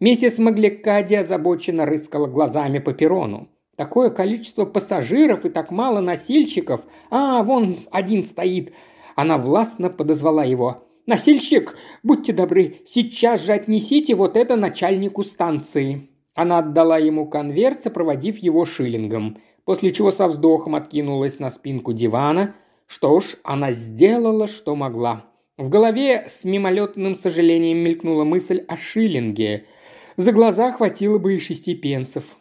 Миссис 0.00 0.38
Магликади 0.38 1.14
озабоченно 1.14 1.86
рыскала 1.86 2.26
глазами 2.26 2.78
по 2.78 2.92
перрону. 2.92 3.48
Такое 3.76 4.10
количество 4.10 4.64
пассажиров 4.64 5.44
и 5.44 5.48
так 5.48 5.70
мало 5.70 6.00
носильщиков. 6.00 6.84
А, 7.10 7.42
вон 7.42 7.76
один 7.92 8.22
стоит. 8.22 8.72
Она 9.14 9.38
властно 9.38 9.90
подозвала 9.90 10.44
его. 10.44 10.86
«Носильщик, 11.06 11.76
будьте 12.02 12.32
добры, 12.32 12.76
сейчас 12.86 13.44
же 13.44 13.52
отнесите 13.52 14.14
вот 14.14 14.36
это 14.36 14.56
начальнику 14.56 15.24
станции». 15.24 16.08
Она 16.34 16.58
отдала 16.58 16.98
ему 16.98 17.26
конверт, 17.26 17.82
сопроводив 17.82 18.38
его 18.38 18.64
шиллингом, 18.64 19.38
после 19.64 19.90
чего 19.90 20.10
со 20.10 20.28
вздохом 20.28 20.74
откинулась 20.74 21.38
на 21.38 21.50
спинку 21.50 21.92
дивана. 21.92 22.54
Что 22.90 23.20
ж, 23.20 23.36
она 23.44 23.72
сделала, 23.72 24.48
что 24.48 24.74
могла. 24.74 25.24
В 25.56 25.68
голове 25.68 26.24
с 26.26 26.44
мимолетным 26.44 27.14
сожалением 27.14 27.78
мелькнула 27.78 28.24
мысль 28.24 28.64
о 28.68 28.76
шиллинге– 28.76 29.64
за 30.20 30.32
глаза 30.32 30.72
хватило 30.72 31.16
бы 31.16 31.34
и 31.34 31.38
шести 31.38 31.74
пенсов. 31.74 32.36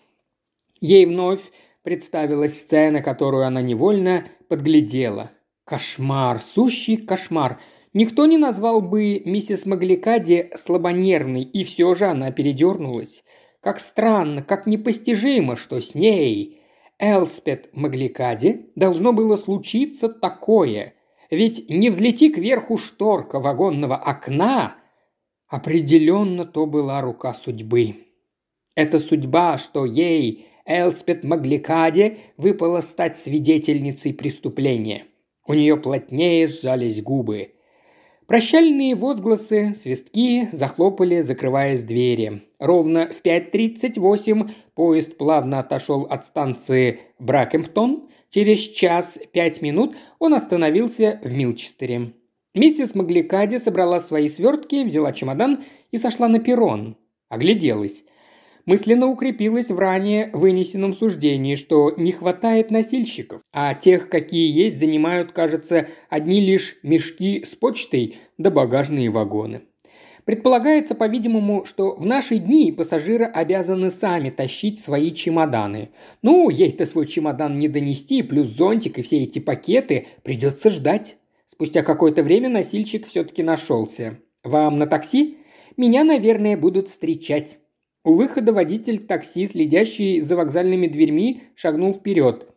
Ей 0.81 1.05
вновь 1.05 1.49
представилась 1.81 2.59
сцена, 2.59 3.01
которую 3.01 3.45
она 3.45 3.61
невольно 3.61 4.25
подглядела. 4.49 5.31
Кошмар, 5.63 6.41
сущий 6.41 6.97
кошмар. 6.97 7.57
Никто 7.93 8.25
не 8.25 8.37
назвал 8.37 8.81
бы 8.81 9.21
миссис 9.23 9.65
Магликади 9.65 10.51
слабонервной, 10.55 11.43
и 11.43 11.63
все 11.63 11.95
же 11.95 12.07
она 12.07 12.31
передернулась. 12.31 13.23
Как 13.61 13.79
странно, 13.79 14.43
как 14.43 14.67
непостижимо, 14.67 15.55
что 15.55 15.79
с 15.79 15.95
ней, 15.95 16.58
Элспет 16.99 17.69
Магликади, 17.73 18.71
должно 18.75 19.13
было 19.13 19.35
случиться 19.37 20.09
такое. 20.09 20.93
Ведь 21.31 21.69
не 21.69 21.89
взлети 21.89 22.29
кверху 22.29 22.77
шторка 22.77 23.39
вагонного 23.39 23.95
окна, 23.95 24.79
Определенно 25.49 26.45
то 26.45 26.67
была 26.67 27.01
рука 27.01 27.33
судьбы. 27.33 27.95
Это 28.75 28.99
судьба, 28.99 29.57
что 29.57 29.83
ей, 29.83 30.47
Элспет 30.63 31.23
Магликаде, 31.23 32.19
выпало 32.37 32.81
стать 32.81 33.17
свидетельницей 33.17 34.13
преступления. 34.13 35.05
У 35.47 35.55
нее 35.55 35.75
плотнее 35.75 36.47
сжались 36.47 37.01
губы. 37.01 37.53
Прощальные 38.29 38.93
возгласы, 38.93 39.73
свистки 39.75 40.49
захлопали, 40.51 41.21
закрываясь 41.21 41.81
двери. 41.81 42.43
Ровно 42.59 43.07
в 43.07 43.25
5.38 43.25 44.51
поезд 44.75 45.17
плавно 45.17 45.57
отошел 45.57 46.03
от 46.03 46.25
станции 46.25 46.99
Бракемптон. 47.17 48.07
Через 48.29 48.59
час 48.59 49.17
пять 49.33 49.63
минут 49.63 49.95
он 50.19 50.35
остановился 50.35 51.19
в 51.23 51.33
Милчестере. 51.33 52.13
Миссис 52.53 52.93
Магликади 52.93 53.57
собрала 53.57 53.99
свои 53.99 54.29
свертки, 54.29 54.83
взяла 54.83 55.11
чемодан 55.11 55.63
и 55.89 55.97
сошла 55.97 56.27
на 56.27 56.37
перрон. 56.37 56.97
Огляделась. 57.29 58.03
Мысленно 58.69 59.07
укрепилась 59.07 59.71
в 59.71 59.79
ранее 59.79 60.29
вынесенном 60.31 60.93
суждении, 60.93 61.55
что 61.55 61.91
не 61.97 62.11
хватает 62.11 62.69
носильщиков, 62.69 63.41
а 63.51 63.73
тех, 63.73 64.09
какие 64.09 64.55
есть, 64.55 64.77
занимают, 64.79 65.31
кажется, 65.31 65.87
одни 66.07 66.39
лишь 66.39 66.77
мешки 66.83 67.43
с 67.43 67.55
почтой 67.55 68.17
да 68.37 68.51
багажные 68.51 69.09
вагоны. 69.09 69.61
Предполагается, 70.23 70.93
по-видимому, 70.93 71.65
что 71.65 71.95
в 71.95 72.05
наши 72.05 72.37
дни 72.37 72.71
пассажиры 72.71 73.25
обязаны 73.25 73.89
сами 73.89 74.29
тащить 74.29 74.79
свои 74.79 75.15
чемоданы. 75.15 75.89
Ну, 76.21 76.51
ей-то 76.51 76.85
свой 76.85 77.07
чемодан 77.07 77.57
не 77.57 77.69
донести, 77.69 78.21
плюс 78.21 78.49
зонтик 78.49 78.99
и 78.99 79.01
все 79.01 79.23
эти 79.23 79.39
пакеты 79.39 80.05
придется 80.21 80.69
ждать. 80.69 81.17
Спустя 81.47 81.81
какое-то 81.81 82.21
время 82.21 82.49
носильщик 82.49 83.07
все-таки 83.07 83.41
нашелся. 83.41 84.19
«Вам 84.43 84.77
на 84.77 84.85
такси? 84.85 85.39
Меня, 85.75 86.03
наверное, 86.03 86.55
будут 86.55 86.87
встречать». 86.87 87.57
У 88.03 88.13
выхода 88.13 88.53
водитель 88.53 88.99
такси, 88.99 89.45
следящий 89.47 90.21
за 90.21 90.35
вокзальными 90.37 90.87
дверьми, 90.87 91.43
шагнул 91.55 91.93
вперед. 91.93 92.47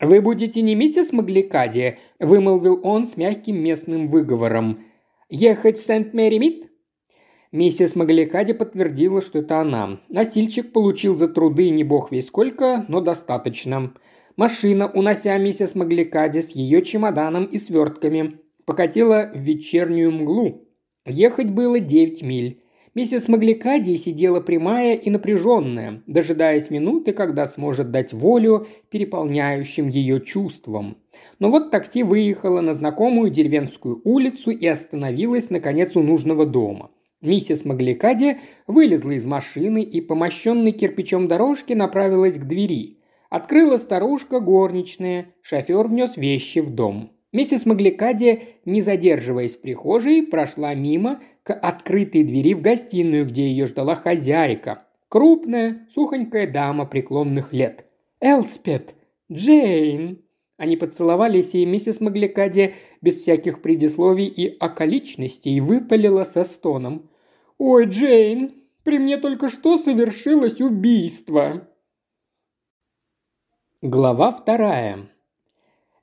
«Вы 0.00 0.20
будете 0.20 0.60
не 0.62 0.74
миссис 0.74 1.12
Магликади?»– 1.12 1.98
вымолвил 2.20 2.80
он 2.82 3.06
с 3.06 3.16
мягким 3.16 3.56
местным 3.62 4.08
выговором. 4.08 4.84
«Ехать 5.28 5.78
в 5.78 5.84
Сент-Мэри-Мид?» 5.86 6.66
Миссис 7.52 7.96
Магликади 7.96 8.52
подтвердила, 8.54 9.22
что 9.22 9.38
это 9.38 9.60
она. 9.60 10.00
Носильщик 10.08 10.72
получил 10.72 11.16
за 11.16 11.28
труды 11.28 11.68
не 11.70 11.84
бог 11.84 12.10
весь 12.10 12.28
сколько, 12.28 12.84
но 12.88 13.00
достаточно. 13.00 13.94
Машина, 14.36 14.90
унося 14.90 15.36
миссис 15.36 15.74
Магликади 15.74 16.40
с 16.40 16.50
ее 16.50 16.82
чемоданом 16.82 17.44
и 17.44 17.58
свертками, 17.58 18.40
покатила 18.64 19.30
в 19.34 19.38
вечернюю 19.38 20.12
мглу. 20.12 20.66
Ехать 21.04 21.50
было 21.50 21.78
девять 21.78 22.22
миль. 22.22 22.61
Миссис 22.94 23.26
Магликади 23.26 23.96
сидела 23.96 24.40
прямая 24.40 24.96
и 24.96 25.08
напряженная, 25.08 26.02
дожидаясь 26.06 26.68
минуты, 26.68 27.14
когда 27.14 27.46
сможет 27.46 27.90
дать 27.90 28.12
волю 28.12 28.66
переполняющим 28.90 29.88
ее 29.88 30.20
чувствам. 30.20 30.98
Но 31.38 31.50
вот 31.50 31.70
такси 31.70 32.02
выехало 32.02 32.60
на 32.60 32.74
знакомую 32.74 33.30
деревенскую 33.30 34.02
улицу 34.04 34.50
и 34.50 34.66
остановилось, 34.66 35.48
наконец, 35.48 35.96
у 35.96 36.02
нужного 36.02 36.44
дома. 36.44 36.90
Миссис 37.22 37.64
Магликади 37.64 38.40
вылезла 38.66 39.12
из 39.12 39.24
машины 39.24 39.82
и, 39.82 40.02
помощенной 40.02 40.72
кирпичом 40.72 41.28
дорожки, 41.28 41.72
направилась 41.72 42.36
к 42.36 42.44
двери. 42.44 42.98
Открыла 43.30 43.78
старушка 43.78 44.40
горничная, 44.40 45.28
шофер 45.40 45.88
внес 45.88 46.18
вещи 46.18 46.58
в 46.58 46.68
дом. 46.68 47.10
Миссис 47.32 47.64
Магликади, 47.64 48.42
не 48.66 48.82
задерживаясь 48.82 49.56
в 49.56 49.62
прихожей, 49.62 50.22
прошла 50.22 50.74
мимо 50.74 51.20
к 51.42 51.54
открытой 51.54 52.24
двери 52.24 52.54
в 52.54 52.60
гостиную, 52.60 53.26
где 53.26 53.46
ее 53.46 53.66
ждала 53.66 53.94
хозяйка. 53.94 54.84
Крупная, 55.08 55.86
сухонькая 55.92 56.50
дама 56.50 56.84
преклонных 56.84 57.52
лет. 57.52 57.86
«Элспет! 58.20 58.94
Джейн!» 59.30 60.22
Они 60.58 60.76
поцеловались, 60.76 61.54
и 61.54 61.66
миссис 61.66 62.00
Магликади 62.00 62.74
без 63.00 63.18
всяких 63.18 63.62
предисловий 63.62 64.26
и 64.26 64.56
околичностей 64.58 65.58
выпалила 65.60 66.24
со 66.24 66.44
стоном. 66.44 67.10
«Ой, 67.58 67.86
Джейн, 67.86 68.52
при 68.84 68.98
мне 68.98 69.16
только 69.16 69.48
что 69.48 69.78
совершилось 69.78 70.60
убийство!» 70.60 71.68
Глава 73.80 74.30
вторая. 74.30 75.08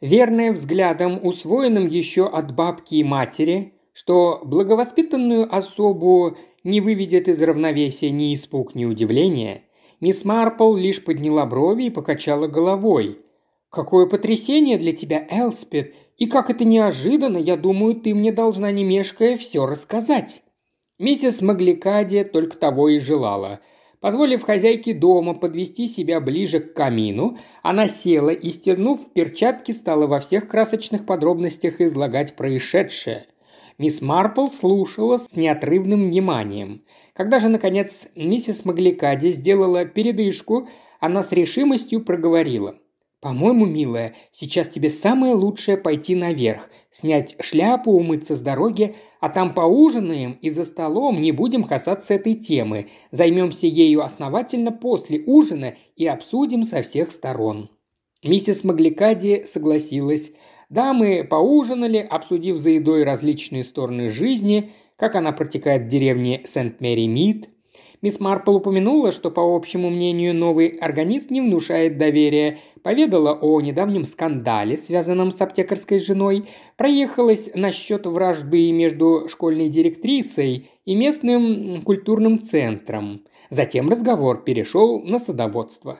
Верная 0.01 0.53
взглядом, 0.53 1.19
усвоенным 1.21 1.87
еще 1.87 2.25
от 2.25 2.55
бабки 2.55 2.95
и 2.95 3.03
матери, 3.03 3.73
что 3.91 4.41
благовоспитанную 4.45 5.53
особу 5.53 6.37
не 6.63 6.79
выведет 6.79 7.27
из 7.27 7.41
равновесия 7.41 8.09
ни 8.09 8.33
испуг, 8.33 8.75
ни 8.75 8.85
удивление, 8.85 9.63
мисс 9.99 10.23
Марпл 10.23 10.73
лишь 10.75 11.03
подняла 11.03 11.45
брови 11.45 11.85
и 11.85 11.89
покачала 11.89 12.47
головой. 12.47 13.19
«Какое 13.69 14.05
потрясение 14.05 14.77
для 14.77 14.93
тебя, 14.93 15.27
Элспет! 15.29 15.93
И 16.17 16.25
как 16.25 16.49
это 16.49 16.65
неожиданно, 16.65 17.37
я 17.37 17.55
думаю, 17.55 17.95
ты 17.95 18.15
мне 18.15 18.31
должна, 18.31 18.71
не 18.71 18.83
мешкая, 18.83 19.37
все 19.37 19.65
рассказать!» 19.65 20.43
Миссис 20.97 21.41
Магликади 21.41 22.23
только 22.23 22.57
того 22.57 22.89
и 22.89 22.99
желала– 22.99 23.59
Позволив 23.99 24.43
хозяйке 24.43 24.93
дома 24.93 25.33
подвести 25.33 25.87
себя 25.87 26.21
ближе 26.21 26.59
к 26.61 26.73
камину, 26.73 27.37
она 27.61 27.87
села 27.87 28.29
и, 28.29 28.49
стернув 28.49 29.11
перчатки, 29.11 29.73
стала 29.73 30.07
во 30.07 30.21
всех 30.21 30.47
красочных 30.47 31.05
подробностях 31.05 31.81
излагать 31.81 32.35
происшедшее. 32.35 33.25
Мисс 33.77 34.01
Марпл 34.01 34.47
слушала 34.47 35.17
с 35.17 35.35
неотрывным 35.35 36.09
вниманием. 36.09 36.83
Когда 37.13 37.39
же, 37.39 37.49
наконец, 37.49 38.07
миссис 38.15 38.63
Магликади 38.63 39.31
сделала 39.31 39.85
передышку, 39.85 40.69
она 40.99 41.21
с 41.21 41.31
решимостью 41.31 42.03
проговорила– 42.03 42.75
«По-моему, 43.21 43.65
милая, 43.65 44.15
сейчас 44.31 44.69
тебе 44.69 44.89
самое 44.89 45.33
лучшее 45.33 45.75
пойти 45.75 46.15
наверх, 46.15 46.69
снять 46.89 47.35
шляпу, 47.41 47.91
умыться 47.91 48.33
с 48.33 48.41
дороги, 48.41 48.95
а 49.19 49.27
там 49.27 49.53
поужинаем 49.53 50.37
и 50.41 50.49
за 50.49 50.63
столом 50.63 51.19
не 51.19 51.33
будем 51.33 51.65
касаться 51.65 52.13
этой 52.13 52.35
темы. 52.35 52.89
Займемся 53.11 53.67
ею 53.67 54.01
основательно 54.03 54.71
после 54.71 55.21
ужина 55.25 55.75
и 55.97 56.05
обсудим 56.07 56.63
со 56.63 56.81
всех 56.81 57.11
сторон». 57.11 57.69
Миссис 58.23 58.63
Магликади 58.63 59.43
согласилась. 59.45 60.31
Дамы 60.69 61.27
поужинали, 61.29 61.97
обсудив 61.97 62.57
за 62.57 62.69
едой 62.69 63.03
различные 63.03 63.65
стороны 63.65 64.09
жизни, 64.09 64.71
как 64.95 65.15
она 65.15 65.33
протекает 65.33 65.83
в 65.83 65.87
деревне 65.87 66.41
Сент-Мэри-Мид– 66.45 67.49
Мисс 68.01 68.21
Марпл 68.21 68.55
упомянула, 68.55 69.11
что, 69.11 69.29
по 69.29 69.55
общему 69.55 69.89
мнению, 69.89 70.33
новый 70.33 70.67
организм 70.67 71.33
не 71.33 71.41
внушает 71.41 71.97
доверия, 71.97 72.59
поведала 72.81 73.33
о 73.33 73.59
недавнем 73.59 74.05
скандале, 74.05 74.77
связанном 74.77 75.31
с 75.31 75.41
аптекарской 75.41 75.99
женой, 75.99 76.47
проехалась 76.77 77.51
насчет 77.55 78.05
вражды 78.05 78.71
между 78.71 79.27
школьной 79.27 79.67
директрисой 79.67 80.69
и 80.85 80.95
местным 80.95 81.81
культурным 81.81 82.41
центром. 82.41 83.25
Затем 83.49 83.89
разговор 83.89 84.43
перешел 84.43 85.01
на 85.01 85.19
садоводство. 85.19 85.99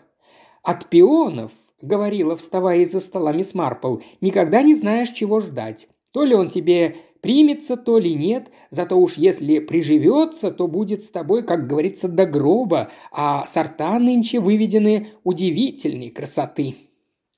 «От 0.64 0.90
пионов»,— 0.90 1.52
говорила, 1.82 2.38
вставая 2.38 2.80
из-за 2.80 3.02
стола 3.02 3.34
мисс 3.34 3.54
Марпл,— 3.54 3.98
«никогда 4.22 4.62
не 4.62 4.76
знаешь, 4.76 5.10
чего 5.10 5.42
ждать. 5.42 5.90
То 6.12 6.24
ли 6.24 6.36
он 6.36 6.50
тебе 6.50 6.96
Примется 7.22 7.76
то 7.76 7.98
ли 7.98 8.14
нет, 8.14 8.50
зато 8.70 8.98
уж 8.98 9.18
если 9.18 9.60
приживется, 9.60 10.52
то 10.52 10.68
будет 10.68 11.04
с 11.04 11.10
тобой, 11.10 11.44
как 11.44 11.68
говорится, 11.68 12.08
до 12.08 12.26
гроба, 12.26 12.92
а 13.12 13.46
сорта 13.46 14.00
нынче 14.00 14.40
выведены 14.40 15.08
удивительной 15.24 16.10
красоты». 16.10 16.76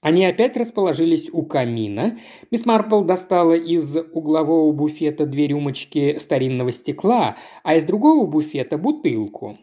Они 0.03 0.25
опять 0.25 0.57
расположились 0.57 1.29
у 1.31 1.43
камина. 1.43 2.17
Мисс 2.49 2.65
Марпл 2.65 3.03
достала 3.03 3.53
из 3.53 3.95
углового 3.95 4.71
буфета 4.71 5.27
две 5.27 5.45
рюмочки 5.45 6.17
старинного 6.17 6.71
стекла, 6.71 7.37
а 7.61 7.75
из 7.75 7.83
другого 7.83 8.25
буфета 8.25 8.79
бутылку. 8.79 9.55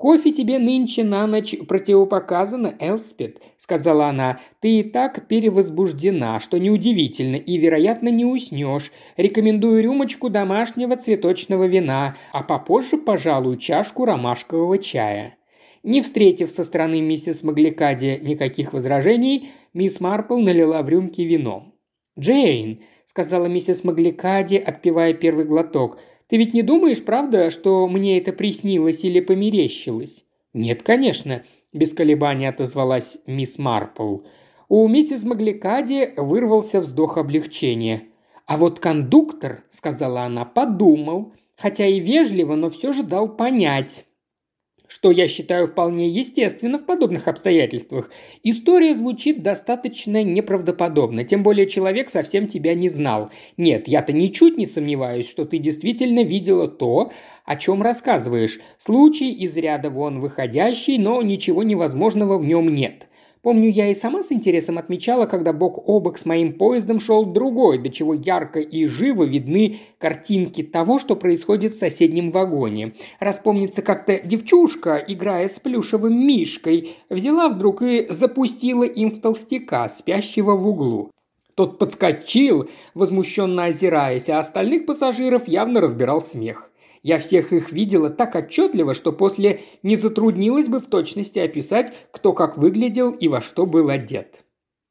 «Кофе 0.00 0.32
тебе 0.32 0.58
нынче 0.58 1.04
на 1.04 1.26
ночь 1.26 1.54
противопоказано, 1.68 2.74
Элспет»,— 2.80 3.36
сказала 3.58 4.06
она. 4.06 4.40
«Ты 4.60 4.78
и 4.78 4.82
так 4.82 5.28
перевозбуждена, 5.28 6.40
что 6.40 6.58
неудивительно, 6.58 7.36
и, 7.36 7.58
вероятно, 7.58 8.08
не 8.08 8.24
уснешь. 8.24 8.92
Рекомендую 9.18 9.82
рюмочку 9.82 10.30
домашнего 10.30 10.96
цветочного 10.96 11.64
вина, 11.64 12.16
а 12.32 12.42
попозже, 12.42 12.96
пожалуй, 12.96 13.58
чашку 13.58 14.06
ромашкового 14.06 14.78
чая». 14.78 15.36
Не 15.82 16.00
встретив 16.00 16.48
со 16.48 16.64
стороны 16.64 17.02
миссис 17.02 17.42
Магликади 17.42 18.20
никаких 18.22 18.72
возражений, 18.72 19.50
мисс 19.74 20.00
Марпл 20.00 20.38
налила 20.38 20.80
в 20.80 20.88
рюмки 20.88 21.20
вино. 21.20 21.74
«Джейн»,— 22.18 22.80
сказала 23.04 23.48
миссис 23.48 23.84
Магликади, 23.84 24.56
отпивая 24.56 25.12
первый 25.12 25.44
глоток, 25.44 25.98
ты 26.30 26.36
ведь 26.36 26.54
не 26.54 26.62
думаешь, 26.62 27.04
правда, 27.04 27.50
что 27.50 27.88
мне 27.88 28.16
это 28.18 28.32
приснилось 28.32 29.04
или 29.04 29.18
померещилось?» 29.18 30.24
«Нет, 30.54 30.84
конечно»,– 30.84 31.42
без 31.72 31.92
колебаний 31.92 32.46
отозвалась 32.46 33.18
мисс 33.26 33.58
Марпл. 33.58 34.18
У 34.68 34.86
миссис 34.86 35.24
Магликади 35.24 36.14
вырвался 36.16 36.80
вздох 36.80 37.18
облегчения. 37.18 38.04
«А 38.46 38.56
вот 38.56 38.78
кондуктор»,– 38.78 39.64
сказала 39.70 40.22
она,– 40.22 40.44
«подумал, 40.46 41.32
хотя 41.56 41.86
и 41.86 41.98
вежливо, 41.98 42.54
но 42.54 42.70
все 42.70 42.92
же 42.92 43.02
дал 43.02 43.28
понять, 43.28 44.06
что 44.90 45.12
я 45.12 45.28
считаю 45.28 45.68
вполне 45.68 46.08
естественно 46.08 46.78
в 46.78 46.84
подобных 46.84 47.28
обстоятельствах. 47.28 48.10
История 48.42 48.94
звучит 48.94 49.42
достаточно 49.42 50.24
неправдоподобно, 50.24 51.22
тем 51.22 51.44
более 51.44 51.68
человек 51.68 52.10
совсем 52.10 52.48
тебя 52.48 52.74
не 52.74 52.88
знал. 52.88 53.30
Нет, 53.56 53.86
я-то 53.86 54.12
ничуть 54.12 54.58
не 54.58 54.66
сомневаюсь, 54.66 55.30
что 55.30 55.44
ты 55.44 55.58
действительно 55.58 56.24
видела 56.24 56.66
то, 56.66 57.12
о 57.44 57.56
чем 57.56 57.82
рассказываешь. 57.82 58.58
Случай 58.78 59.32
из 59.32 59.56
ряда 59.56 59.90
вон 59.90 60.18
выходящий, 60.18 60.98
но 60.98 61.22
ничего 61.22 61.62
невозможного 61.62 62.36
в 62.36 62.44
нем 62.44 62.74
нет. 62.74 63.06
Помню, 63.42 63.70
я 63.70 63.90
и 63.90 63.94
сама 63.94 64.22
с 64.22 64.32
интересом 64.32 64.76
отмечала, 64.76 65.24
когда 65.24 65.54
бок 65.54 65.88
о 65.88 65.98
бок 65.98 66.18
с 66.18 66.26
моим 66.26 66.52
поездом 66.52 67.00
шел 67.00 67.24
другой, 67.24 67.78
до 67.78 67.88
чего 67.88 68.12
ярко 68.12 68.60
и 68.60 68.84
живо 68.84 69.24
видны 69.24 69.78
картинки 69.96 70.62
того, 70.62 70.98
что 70.98 71.16
происходит 71.16 71.74
в 71.74 71.78
соседнем 71.78 72.32
вагоне. 72.32 72.92
Распомнится 73.18 73.80
как-то 73.80 74.20
девчушка, 74.22 74.96
играя 74.96 75.48
с 75.48 75.58
плюшевым 75.58 76.26
мишкой, 76.26 76.90
взяла 77.08 77.48
вдруг 77.48 77.80
и 77.80 78.06
запустила 78.10 78.84
им 78.84 79.10
в 79.10 79.22
толстяка, 79.22 79.88
спящего 79.88 80.54
в 80.54 80.68
углу. 80.68 81.10
Тот 81.54 81.78
подскочил, 81.78 82.68
возмущенно 82.92 83.64
озираясь, 83.64 84.28
а 84.28 84.38
остальных 84.38 84.84
пассажиров 84.84 85.48
явно 85.48 85.80
разбирал 85.80 86.20
смех. 86.20 86.69
Я 87.02 87.18
всех 87.18 87.52
их 87.52 87.72
видела 87.72 88.10
так 88.10 88.34
отчетливо, 88.34 88.92
что 88.92 89.12
после 89.12 89.60
не 89.82 89.96
затруднилось 89.96 90.68
бы 90.68 90.80
в 90.80 90.86
точности 90.86 91.38
описать, 91.38 91.94
кто 92.10 92.32
как 92.32 92.58
выглядел 92.58 93.10
и 93.10 93.28
во 93.28 93.40
что 93.40 93.64
был 93.64 93.88
одет. 93.88 94.44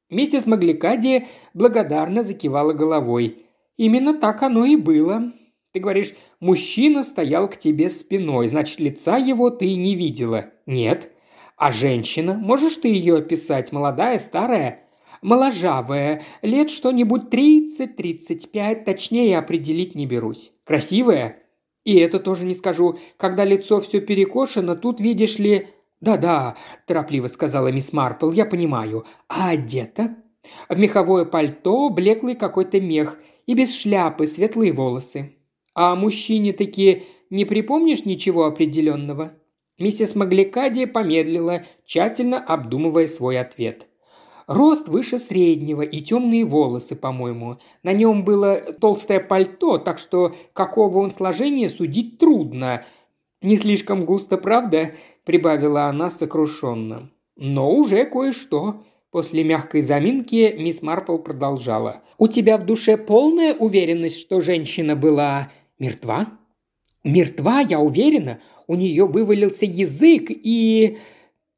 Миссис 0.10 0.48
Магликади 0.48 1.28
благодарно 1.54 2.24
закивала 2.24 2.74
головой. 2.74 3.46
«Именно 3.78 4.16
так 4.16 4.42
оно 4.42 4.66
и 4.66 4.76
было. 4.76 5.32
Ты 5.72 5.80
говоришь, 5.80 6.16
мужчина 6.40 7.04
стоял 7.04 7.48
к 7.48 7.58
тебе 7.58 7.92
спиной, 7.92 8.48
значит, 8.48 8.80
лица 8.80 9.18
его 9.18 9.52
ты 9.52 9.76
не 9.76 9.96
видела. 9.96 10.48
Нет. 10.66 11.12
А 11.58 11.72
женщина? 11.72 12.34
Можешь 12.34 12.78
ты 12.78 12.88
ее 12.88 13.18
описать? 13.18 13.72
Молодая, 13.72 14.18
старая?» 14.18 14.84
«Моложавая. 15.22 16.24
Лет 16.42 16.72
что-нибудь 16.72 17.30
тридцать-тридцать 17.30 18.52
пять, 18.52 18.86
точнее 18.86 19.38
определить 19.38 19.94
не 19.94 20.08
берусь. 20.08 20.54
Красивая?» 20.64 21.44
И 21.90 21.96
это 21.96 22.20
тоже 22.20 22.46
не 22.46 22.54
скажу. 22.54 23.00
Когда 23.18 23.44
лицо 23.44 23.82
все 23.82 24.00
перекошено, 24.00 24.76
тут, 24.76 25.00
видишь 25.00 25.40
ли...» 25.40 25.70
«Да-да»,– 26.02 26.56
торопливо 26.86 27.26
сказала 27.26 27.70
мисс 27.70 27.94
Марпл,– 27.94 28.30
«я 28.32 28.46
понимаю. 28.46 29.06
А 29.28 29.50
одета?» 29.50 30.16
«В 30.70 30.78
меховое 30.78 31.26
пальто, 31.26 31.90
блеклый 31.90 32.36
какой-то 32.36 32.80
мех. 32.80 33.18
И 33.48 33.56
без 33.56 33.76
шляпы, 33.76 34.28
светлые 34.28 34.72
волосы. 34.72 35.34
А 35.74 35.96
мужчине 35.96 36.54
такие 36.54 37.06
не 37.32 37.44
припомнишь 37.44 38.06
ничего 38.06 38.46
определенного?» 38.46 39.34
Миссис 39.80 40.14
Магликади 40.14 40.86
помедлила, 40.86 41.64
тщательно 41.86 42.38
обдумывая 42.38 43.08
свой 43.08 43.40
ответ. 43.40 43.88
Рост 44.50 44.90
выше 44.90 45.20
среднего 45.20 45.84
и 45.84 46.02
темные 46.02 46.44
волосы, 46.44 46.96
по-моему. 46.96 47.60
На 47.84 47.94
нем 47.94 48.24
было 48.24 48.56
толстое 48.82 49.20
пальто, 49.20 49.78
так 49.78 50.00
что 50.00 50.34
какого 50.54 50.98
он 50.98 51.12
сложения 51.12 51.70
судить 51.70 52.18
трудно. 52.18 52.84
Не 53.44 53.58
слишком 53.58 54.06
густо, 54.06 54.38
правда?»– 54.40 54.94
прибавила 55.24 55.84
она 55.84 56.10
сокрушенно. 56.10 57.12
«Но 57.36 57.72
уже 57.72 58.06
кое-что». 58.06 58.84
После 59.12 59.44
мягкой 59.44 59.82
заминки 59.82 60.56
мисс 60.58 60.82
Марпл 60.82 61.20
продолжала. 61.20 62.02
«У 62.18 62.28
тебя 62.28 62.58
в 62.58 62.66
душе 62.66 62.98
полная 62.98 63.54
уверенность, 63.54 64.20
что 64.20 64.42
женщина 64.42 64.96
была 64.96 65.52
мертва?» 65.78 66.26
«Мертва, 67.04 67.60
я 67.60 67.80
уверена. 67.80 68.40
У 68.66 68.74
нее 68.74 69.06
вывалился 69.06 69.68
язык, 69.68 70.32
и...» 70.32 70.98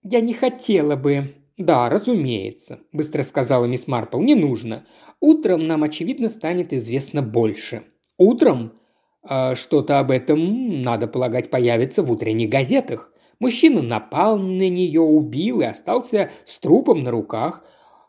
«Я 0.03 0.19
не 0.19 0.33
хотела 0.33 0.97
бы...» 0.97 1.29
«Да, 1.57 1.89
разумеется»,– 1.89 2.79
быстро 2.93 3.23
сказала 3.23 3.65
мисс 3.65 3.87
Марпл. 3.87 4.19
«Не 4.19 4.35
нужно. 4.35 4.85
Утром 5.19 5.67
нам, 5.67 5.83
очевидно, 5.83 6.29
станет 6.29 6.73
известно 6.73 7.21
больше». 7.21 7.83
«Утром?» 8.17 8.73
а 9.23 9.55
«Что-то 9.55 9.99
об 9.99 10.09
этом, 10.09 10.81
надо 10.81 11.07
полагать, 11.07 11.49
появится 11.49 12.01
в 12.01 12.11
утренних 12.11 12.49
газетах. 12.49 13.11
Мужчина 13.39 13.81
напал 13.81 14.37
на 14.37 14.69
нее, 14.69 15.01
убил 15.01 15.61
и 15.61 15.65
остался 15.65 16.29
с 16.45 16.59
трупом 16.59 17.03
на 17.03 17.11
руках. 17.11 17.63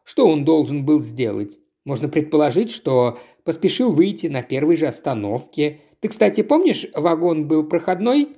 Что 0.05 0.27
он 0.29 0.45
должен 0.45 0.85
был 0.85 1.01
сделать? 1.01 1.59
Можно 1.85 2.09
предположить, 2.09 2.71
что 2.71 3.19
поспешил 3.45 3.93
выйти 3.93 4.27
на 4.27 4.43
первой 4.43 4.77
же 4.77 4.87
остановке. 4.87 5.81
Ты, 6.01 6.09
кстати, 6.09 6.43
помнишь, 6.43 6.87
вагон 6.95 7.49
был 7.49 7.65
проходной? 7.65 8.37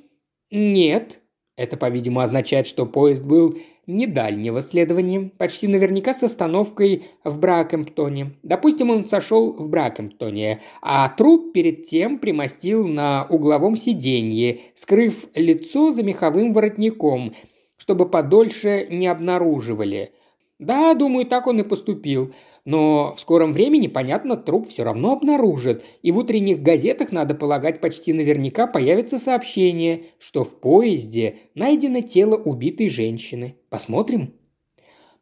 Нет. 0.50 1.20
Это, 1.56 1.76
по-видимому, 1.76 2.20
означает, 2.20 2.66
что 2.66 2.86
поезд 2.86 3.24
был 3.24 3.58
недальнего 3.86 4.60
следования, 4.60 5.30
почти 5.36 5.68
наверняка 5.68 6.14
с 6.14 6.22
остановкой 6.22 7.04
в 7.24 7.38
Бракемптоне. 7.38 8.34
Допустим, 8.42 8.90
он 8.90 9.04
сошел 9.04 9.52
в 9.52 9.68
Бракемптоне, 9.68 10.60
а 10.82 11.08
труп 11.08 11.52
перед 11.52 11.84
тем 11.84 12.18
примостил 12.18 12.86
на 12.86 13.26
угловом 13.28 13.76
сиденье, 13.76 14.60
скрыв 14.74 15.26
лицо 15.34 15.90
за 15.90 16.02
меховым 16.02 16.52
воротником, 16.52 17.34
чтобы 17.76 18.08
подольше 18.08 18.86
не 18.90 19.06
обнаруживали. 19.06 20.12
Да, 20.58 20.94
думаю, 20.94 21.26
так 21.26 21.46
он 21.46 21.60
и 21.60 21.64
поступил. 21.64 22.32
Но 22.64 23.14
в 23.14 23.20
скором 23.20 23.52
времени, 23.52 23.88
понятно, 23.88 24.36
труп 24.36 24.68
все 24.68 24.84
равно 24.84 25.12
обнаружат, 25.12 25.84
и 26.02 26.10
в 26.12 26.18
утренних 26.18 26.62
газетах, 26.62 27.12
надо 27.12 27.34
полагать, 27.34 27.80
почти 27.80 28.14
наверняка 28.14 28.66
появится 28.66 29.18
сообщение, 29.18 30.04
что 30.18 30.44
в 30.44 30.58
поезде 30.60 31.36
найдено 31.54 32.00
тело 32.00 32.36
убитой 32.36 32.88
женщины. 32.88 33.56
Посмотрим. 33.68 34.32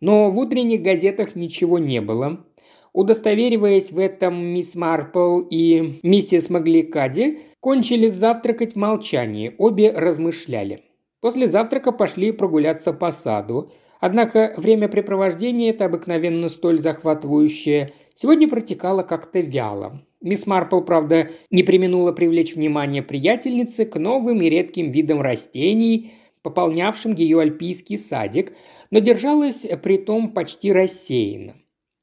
Но 0.01 0.31
в 0.31 0.39
утренних 0.39 0.83
газетах 0.83 1.35
ничего 1.35 1.79
не 1.81 2.01
было. 2.01 2.45
Удостовериваясь 2.93 3.91
в 3.91 3.99
этом, 3.99 4.45
мисс 4.45 4.75
Марпл 4.75 5.41
и 5.41 5.99
миссис 6.03 6.51
Магликади 6.51 7.41
кончили 7.59 8.09
завтракать 8.09 8.75
в 8.75 8.77
молчании, 8.77 9.55
обе 9.59 9.91
размышляли. 9.91 10.85
После 11.21 11.47
завтрака 11.47 11.93
пошли 11.93 12.33
прогуляться 12.33 12.93
по 12.93 13.13
саду. 13.13 13.71
Однако 14.03 14.53
времяпрепровождение 14.57 15.71
это 15.71 15.85
обыкновенно 15.85 16.49
столь 16.49 16.81
захватывающее 16.81 17.93
сегодня 18.17 18.49
протекало 18.49 19.05
как-то 19.05 19.38
вяло. 19.38 20.03
Мисс 20.21 20.45
Марпл, 20.45 20.81
правда, 20.81 21.31
не 21.53 21.62
применула 21.62 22.11
привлечь 22.11 22.57
внимание 22.57 23.05
приятельницы 23.05 23.85
к 23.85 23.97
новым 24.01 24.43
и 24.43 24.51
редким 24.51 24.91
видам 24.91 25.21
растений, 25.23 26.15
пополнявшим 26.43 27.15
ее 27.15 27.38
альпийский 27.38 27.97
садик, 27.97 28.55
но 28.91 28.99
держалась 28.99 29.65
при 29.81 29.99
том 29.99 30.33
почти 30.33 30.73
рассеянно. 30.73 31.55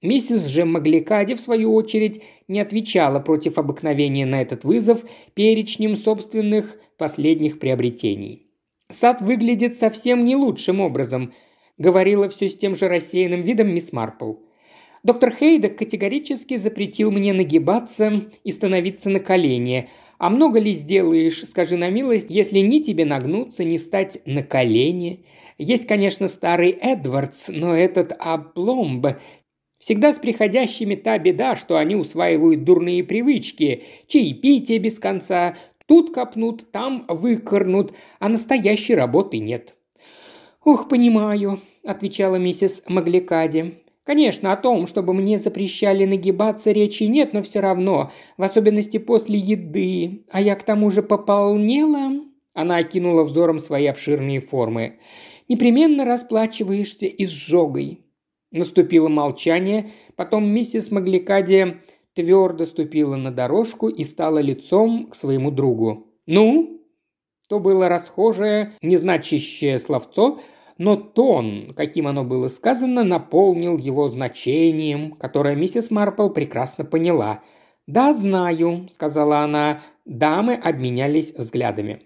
Миссис 0.01 0.45
же 0.45 0.63
Магликади, 0.63 1.33
в 1.33 1.41
свою 1.41 1.73
очередь, 1.73 2.23
не 2.47 2.61
отвечала 2.61 3.19
против 3.19 3.57
обыкновения 3.57 4.25
на 4.25 4.41
этот 4.41 4.63
вызов 4.63 5.03
перечнем 5.33 5.97
собственных 5.97 6.77
последних 6.97 7.59
приобретений. 7.59 8.45
«Сад 8.89 9.19
выглядит 9.19 9.77
совсем 9.77 10.23
не 10.23 10.37
лучшим 10.37 10.79
образом», 10.79 11.33
говорила 11.79 12.29
все 12.29 12.47
с 12.47 12.55
тем 12.55 12.75
же 12.75 12.87
рассеянным 12.87 13.41
видом 13.41 13.73
мисс 13.73 13.91
Марпл. 13.91 14.33
Доктор 15.01 15.33
Хейдек 15.33 15.77
категорически 15.77 16.57
запретил 16.57 17.09
мне 17.09 17.33
нагибаться 17.33 18.21
и 18.43 18.51
становиться 18.51 19.09
на 19.09 19.19
колени. 19.19 19.89
А 20.17 20.29
много 20.29 20.59
ли 20.59 20.73
сделаешь, 20.73 21.43
скажи 21.45 21.77
на 21.77 21.89
милость, 21.89 22.27
если 22.29 22.59
ни 22.59 22.79
тебе 22.79 23.05
нагнуться, 23.05 23.63
ни 23.63 23.77
стать 23.77 24.19
на 24.25 24.43
колени? 24.43 25.25
Есть, 25.57 25.87
конечно, 25.87 26.27
старый 26.27 26.71
Эдвардс, 26.71 27.45
но 27.47 27.73
этот 27.73 28.13
обломб 28.19 29.07
Всегда 29.79 30.11
с 30.11 30.19
приходящими 30.19 30.95
та 30.95 31.17
беда, 31.17 31.55
что 31.55 31.77
они 31.77 31.95
усваивают 31.95 32.65
дурные 32.65 33.01
привычки, 33.01 33.83
чаепитие 34.07 34.77
без 34.77 34.99
конца, 34.99 35.55
тут 35.85 36.13
копнут, 36.13 36.69
там 36.71 37.05
выкорнут, 37.07 37.93
а 38.19 38.27
настоящей 38.27 38.95
работы 38.95 39.39
нет. 39.39 39.75
«Ох, 40.65 40.89
понимаю»,– 40.89 41.61
отвечала 41.85 42.35
миссис 42.35 42.83
Магликади. 42.87 43.83
«Конечно, 44.03 44.51
о 44.51 44.57
том, 44.57 44.87
чтобы 44.87 45.13
мне 45.13 45.37
запрещали 45.37 46.05
нагибаться, 46.05 46.71
речи 46.71 47.03
нет, 47.03 47.33
но 47.33 47.43
все 47.43 47.59
равно, 47.59 48.11
в 48.37 48.43
особенности 48.43 48.97
после 48.97 49.37
еды. 49.37 50.25
А 50.29 50.41
я 50.41 50.55
к 50.55 50.63
тому 50.63 50.89
же 50.91 51.03
пополнела...» 51.03 52.23
Она 52.53 52.77
окинула 52.77 53.23
взором 53.23 53.59
свои 53.59 53.85
обширные 53.85 54.39
формы. 54.39 54.99
«Непременно 55.47 56.05
расплачиваешься 56.05 57.05
изжогой». 57.05 58.05
Наступило 58.51 59.09
молчание, 59.09 59.91
потом 60.15 60.47
миссис 60.47 60.89
Магликади 60.89 61.77
твердо 62.15 62.65
ступила 62.65 63.15
на 63.15 63.31
дорожку 63.31 63.89
и 63.89 64.03
стала 64.03 64.39
лицом 64.39 65.07
к 65.11 65.15
своему 65.15 65.51
другу. 65.51 66.07
«Ну?» 66.27 66.81
То 67.47 67.59
было 67.59 67.89
расхожее, 67.89 68.73
незначащее 68.81 69.79
словцо, 69.79 70.39
но 70.79 70.95
тон, 70.95 71.73
каким 71.75 72.07
оно 72.07 72.23
было 72.23 72.47
сказано, 72.47 73.03
наполнил 73.03 73.77
его 73.77 74.07
значением, 74.07 75.11
которое 75.11 75.55
миссис 75.55 75.91
Марпл 75.91 76.29
прекрасно 76.29 76.85
поняла. 76.85 77.43
«Да, 77.85 78.13
знаю»,— 78.13 78.87
сказала 78.89 79.39
она. 79.39 79.81
Дамы 80.05 80.53
обменялись 80.55 81.33
взглядами. 81.33 82.03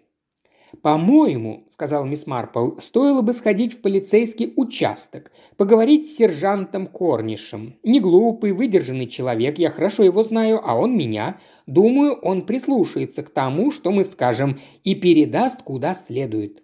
«По-моему»,– 0.81 1.65
сказал 1.69 2.03
мисс 2.05 2.25
Марпл,– 2.25 2.71
«стоило 2.79 3.21
бы 3.21 3.33
сходить 3.33 3.73
в 3.73 3.81
полицейский 3.81 4.53
участок, 4.55 5.31
поговорить 5.55 6.07
с 6.07 6.15
сержантом 6.17 6.87
Корнишем. 6.87 7.75
Не 7.83 7.99
глупый, 7.99 8.53
выдержанный 8.53 9.05
человек, 9.05 9.59
я 9.59 9.69
хорошо 9.69 10.01
его 10.01 10.23
знаю, 10.23 10.59
а 10.63 10.75
он 10.75 10.97
меня. 10.97 11.39
Думаю, 11.67 12.13
он 12.13 12.47
прислушается 12.47 13.21
к 13.21 13.29
тому, 13.29 13.69
что 13.69 13.91
мы 13.91 14.03
скажем, 14.03 14.57
и 14.83 14.95
передаст 14.95 15.61
куда 15.61 15.93
следует». 15.93 16.63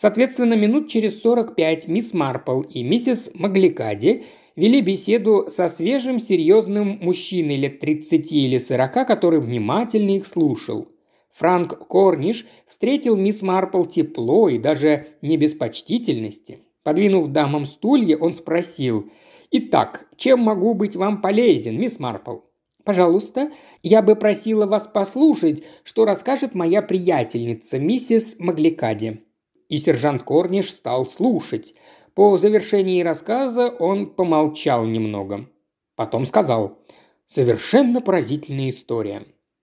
Соответственно, 0.00 0.54
минут 0.54 0.88
через 0.88 1.20
45 1.20 1.86
мисс 1.88 2.14
Марпл 2.14 2.62
и 2.62 2.82
миссис 2.82 3.30
Магликади 3.34 4.24
вели 4.56 4.80
беседу 4.80 5.44
со 5.48 5.68
свежим, 5.68 6.18
серьезным 6.18 7.00
мужчиной 7.02 7.56
лет 7.56 7.80
30 7.80 8.32
или 8.32 8.56
40, 8.56 9.06
который 9.06 9.40
внимательно 9.40 10.16
их 10.16 10.26
слушал– 10.26 10.88
Франк 11.32 11.86
Корниш 11.86 12.46
встретил 12.66 13.14
мисс 13.14 13.42
Марпл 13.42 13.84
тепло 13.84 14.48
и 14.48 14.58
даже 14.58 15.08
не 15.20 15.36
без 15.36 15.52
почтительности. 15.52 16.60
Подвинув 16.82 17.28
дамам 17.28 17.66
стулья, 17.66 18.16
он 18.16 18.32
спросил 18.32 19.10
«Итак, 19.50 20.06
чем 20.16 20.40
могу 20.40 20.72
быть 20.72 20.96
вам 20.96 21.20
полезен, 21.20 21.78
мисс 21.78 21.98
Марпл?» 21.98 22.38
«Пожалуйста, 22.84 23.50
я 23.82 24.00
бы 24.00 24.16
просила 24.16 24.64
вас 24.64 24.86
послушать, 24.86 25.62
что 25.84 26.06
расскажет 26.06 26.54
моя 26.54 26.80
приятельница, 26.80 27.78
миссис 27.78 28.36
Магликади». 28.38 29.24
И 29.70 29.78
сержант 29.78 30.24
Корниш 30.24 30.70
стал 30.70 31.06
слушать. 31.06 31.74
По 32.14 32.36
завершении 32.36 33.02
рассказа 33.02 33.68
он 33.68 34.10
помолчал 34.10 34.84
немного. 34.84 35.48
Потом 35.94 36.26
сказал 36.26 36.80
«Совершенно 37.26 38.00
поразительная 38.00 38.70
история. 38.70 39.22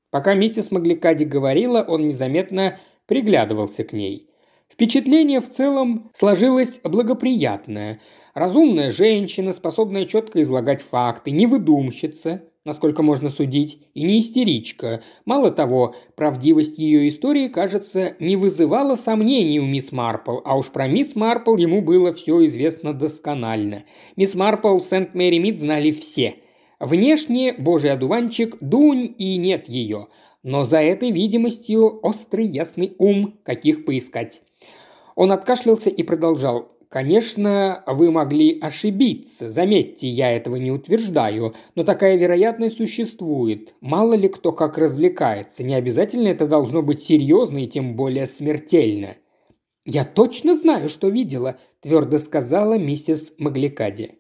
Пока 0.10 0.34
миссис 0.34 0.72
Магликади 0.72 1.26
говорила, 1.26 1.84
он 1.86 2.08
незаметно 2.08 2.80
приглядывался 3.06 3.84
к 3.84 3.92
ней. 3.92 4.30
Впечатление 4.70 5.42
в 5.42 5.52
целом 5.52 6.10
сложилось 6.14 6.80
благоприятное. 6.84 8.00
Разумная 8.34 8.92
женщина, 8.92 9.52
способная 9.52 10.06
четко 10.06 10.42
излагать 10.42 10.82
факты, 10.82 11.32
не 11.32 11.48
выдумщица, 11.48 12.44
насколько 12.68 13.02
можно 13.02 13.30
судить, 13.30 13.80
и 13.96 14.04
не 14.04 14.20
истеричка. 14.20 15.02
Мало 15.26 15.50
того, 15.50 15.96
правдивость 16.16 16.78
ее 16.78 17.08
истории, 17.08 17.48
кажется, 17.48 18.16
не 18.20 18.36
вызывала 18.36 18.94
сомнений 18.94 19.60
у 19.60 19.66
мисс 19.66 19.92
Марпл, 19.92 20.38
а 20.46 20.56
уж 20.56 20.70
про 20.70 20.88
мисс 20.88 21.16
Марпл 21.16 21.56
ему 21.56 21.82
было 21.82 22.14
все 22.14 22.46
известно 22.46 22.94
досконально. 22.94 23.86
Мисс 24.16 24.36
Марпл 24.36 24.78
в 24.78 24.86
Сент-Мэри-Мид 24.86 25.58
знали 25.58 25.90
все– 25.90 26.36
Внешне 26.80 27.54
божий 27.54 27.92
одуванчик 27.92 28.56
дунь 28.62 29.16
и 29.18 29.38
нет 29.38 29.68
ее, 29.68 30.10
но 30.44 30.64
за 30.64 30.78
этой 30.78 31.10
видимостью 31.10 32.00
острый 32.04 32.46
ясный 32.46 32.94
ум, 33.00 33.40
каких 33.44 33.84
поискать. 33.84 34.44
Он 35.16 35.32
откашлялся 35.32 35.90
и 35.90 36.04
продолжал. 36.04 36.72
Конечно, 36.90 37.84
вы 37.86 38.12
могли 38.12 38.60
ошибиться, 38.62 39.50
заметьте, 39.50 40.08
я 40.08 40.32
этого 40.32 40.56
не 40.56 40.72
утверждаю, 40.72 41.54
но 41.76 41.84
такая 41.84 42.16
вероятность 42.16 42.78
существует. 42.78 43.76
Мало 43.82 44.14
ли 44.14 44.30
кто 44.30 44.54
как 44.54 44.78
развлекается, 44.78 45.64
не 45.64 45.76
обязательно 45.76 46.30
это 46.30 46.48
должно 46.48 46.82
быть 46.82 47.04
серьезно 47.04 47.66
и 47.66 47.68
тем 47.68 47.98
более 47.98 48.26
смертельно. 48.26 49.18
«Я 49.84 50.06
точно 50.06 50.56
знаю, 50.56 50.88
что 50.88 51.10
видела»,– 51.10 51.58
твердо 51.82 52.18
сказала 52.20 52.78
миссис 52.78 53.34
Магликади. 53.38 54.20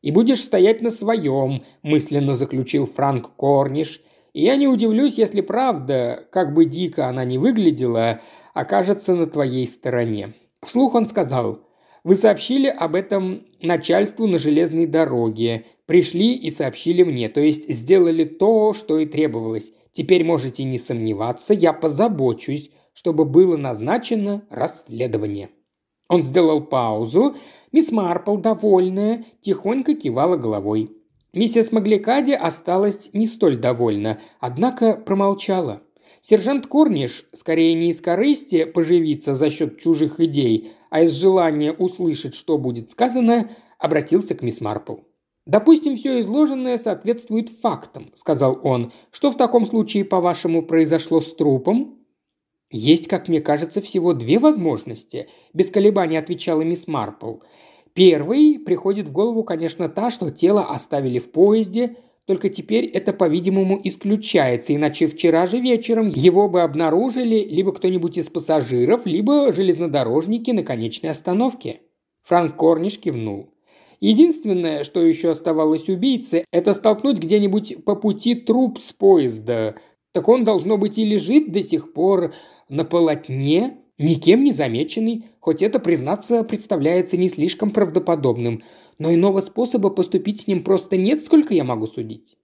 «И 0.00 0.10
будешь 0.10 0.42
стоять 0.42 0.82
на 0.82 0.90
своем»,– 0.90 1.62
мысленно 1.82 2.34
заключил 2.34 2.84
Франк 2.84 3.36
Корниш. 3.36 4.00
«И 4.32 4.42
я 4.42 4.56
не 4.56 4.66
удивлюсь, 4.66 5.18
если 5.18 5.40
правда, 5.40 6.26
как 6.32 6.52
бы 6.52 6.64
дико 6.64 7.06
она 7.06 7.24
ни 7.24 7.38
выглядела, 7.38 8.20
окажется 8.54 9.14
на 9.14 9.26
твоей 9.26 9.66
стороне». 9.68 10.34
Вслух 10.62 10.94
он 10.94 11.06
сказал– 11.06 11.60
вы 12.04 12.16
сообщили 12.16 12.66
об 12.66 12.94
этом 12.94 13.46
начальству 13.60 14.26
на 14.26 14.38
железной 14.38 14.86
дороге, 14.86 15.66
пришли 15.86 16.34
и 16.34 16.50
сообщили 16.50 17.02
мне, 17.02 17.28
то 17.28 17.40
есть 17.40 17.68
сделали 17.72 18.24
то, 18.24 18.72
что 18.72 18.98
и 18.98 19.06
требовалось. 19.06 19.72
Теперь 19.92 20.24
можете 20.24 20.64
не 20.64 20.78
сомневаться, 20.78 21.54
я 21.54 21.72
позабочусь, 21.72 22.70
чтобы 22.92 23.24
было 23.24 23.56
назначено 23.56 24.44
расследование». 24.50 25.50
Он 26.08 26.22
сделал 26.22 26.60
паузу. 26.62 27.36
Мисс 27.72 27.90
Марпл, 27.90 28.36
довольная, 28.36 29.24
тихонько 29.40 29.94
кивала 29.94 30.36
головой. 30.36 30.90
Миссис 31.32 31.72
Магликади 31.72 32.32
осталась 32.32 33.08
не 33.14 33.26
столь 33.26 33.56
довольна, 33.56 34.20
однако 34.38 34.94
промолчала. 34.94 35.82
Сержант 36.20 36.66
Корниш, 36.66 37.24
скорее 37.32 37.72
не 37.72 37.88
из 37.88 38.02
корысти 38.02 38.64
поживиться 38.64 39.34
за 39.34 39.48
счет 39.48 39.78
чужих 39.80 40.20
идей, 40.20 40.72
а 40.92 41.00
из 41.00 41.14
желания 41.14 41.72
услышать, 41.72 42.34
что 42.34 42.58
будет 42.58 42.90
сказано, 42.90 43.48
обратился 43.78 44.34
к 44.34 44.42
мисс 44.42 44.60
Марпл. 44.60 44.96
«Допустим, 45.46 45.96
все 45.96 46.20
изложенное 46.20 46.76
соответствует 46.76 47.48
фактам»,– 47.48 48.12
сказал 48.14 48.60
он. 48.62 48.92
«Что 49.10 49.30
в 49.30 49.38
таком 49.38 49.64
случае, 49.64 50.04
по-вашему, 50.04 50.62
произошло 50.62 51.22
с 51.22 51.34
трупом?» 51.34 51.98
«Есть, 52.70 53.08
как 53.08 53.28
мне 53.28 53.40
кажется, 53.40 53.80
всего 53.80 54.12
две 54.12 54.38
возможности»,– 54.38 55.30
без 55.54 55.70
колебаний 55.70 56.18
отвечала 56.18 56.60
мисс 56.60 56.86
Марпл. 56.86 57.36
«Первый 57.94 58.58
приходит 58.58 59.08
в 59.08 59.14
голову, 59.14 59.44
конечно, 59.44 59.88
та, 59.88 60.10
что 60.10 60.30
тело 60.30 60.66
оставили 60.66 61.18
в 61.18 61.32
поезде, 61.32 61.96
только 62.26 62.48
теперь 62.48 62.86
это, 62.86 63.12
по-видимому, 63.12 63.80
исключается, 63.82 64.74
иначе 64.74 65.06
вчера 65.06 65.46
же 65.46 65.58
вечером 65.58 66.08
его 66.08 66.48
бы 66.48 66.62
обнаружили 66.62 67.44
либо 67.44 67.72
кто-нибудь 67.72 68.18
из 68.18 68.28
пассажиров, 68.28 69.06
либо 69.06 69.52
железнодорожники 69.52 70.52
на 70.52 70.62
конечной 70.62 71.10
остановке. 71.10 71.80
Франк 72.22 72.56
Корниш 72.56 72.98
кивнул. 72.98 73.52
Единственное, 73.98 74.84
что 74.84 75.00
еще 75.00 75.30
оставалось 75.30 75.88
убийце, 75.88 76.44
это 76.52 76.74
столкнуть 76.74 77.18
где-нибудь 77.18 77.84
по 77.84 77.96
пути 77.96 78.34
труп 78.34 78.78
с 78.80 78.92
поезда. 78.92 79.76
Так 80.12 80.28
он, 80.28 80.44
должно 80.44 80.76
быть, 80.76 80.98
и 80.98 81.04
лежит 81.04 81.52
до 81.52 81.62
сих 81.62 81.92
пор 81.92 82.34
на 82.68 82.84
полотне, 82.84 83.81
никем 84.02 84.44
не 84.44 84.52
замеченный, 84.52 85.26
хоть 85.40 85.62
это, 85.62 85.78
признаться, 85.78 86.44
представляется 86.44 87.16
не 87.16 87.28
слишком 87.28 87.70
правдоподобным– 87.70 88.62
но 89.02 89.12
иного 89.12 89.40
способа 89.40 89.90
поступить 89.90 90.42
с 90.42 90.46
ним 90.46 90.62
просто 90.62 90.96
нет, 90.96 91.24
сколько 91.24 91.54
я 91.54 91.64
могу 91.64 91.88
судить. 91.88 92.36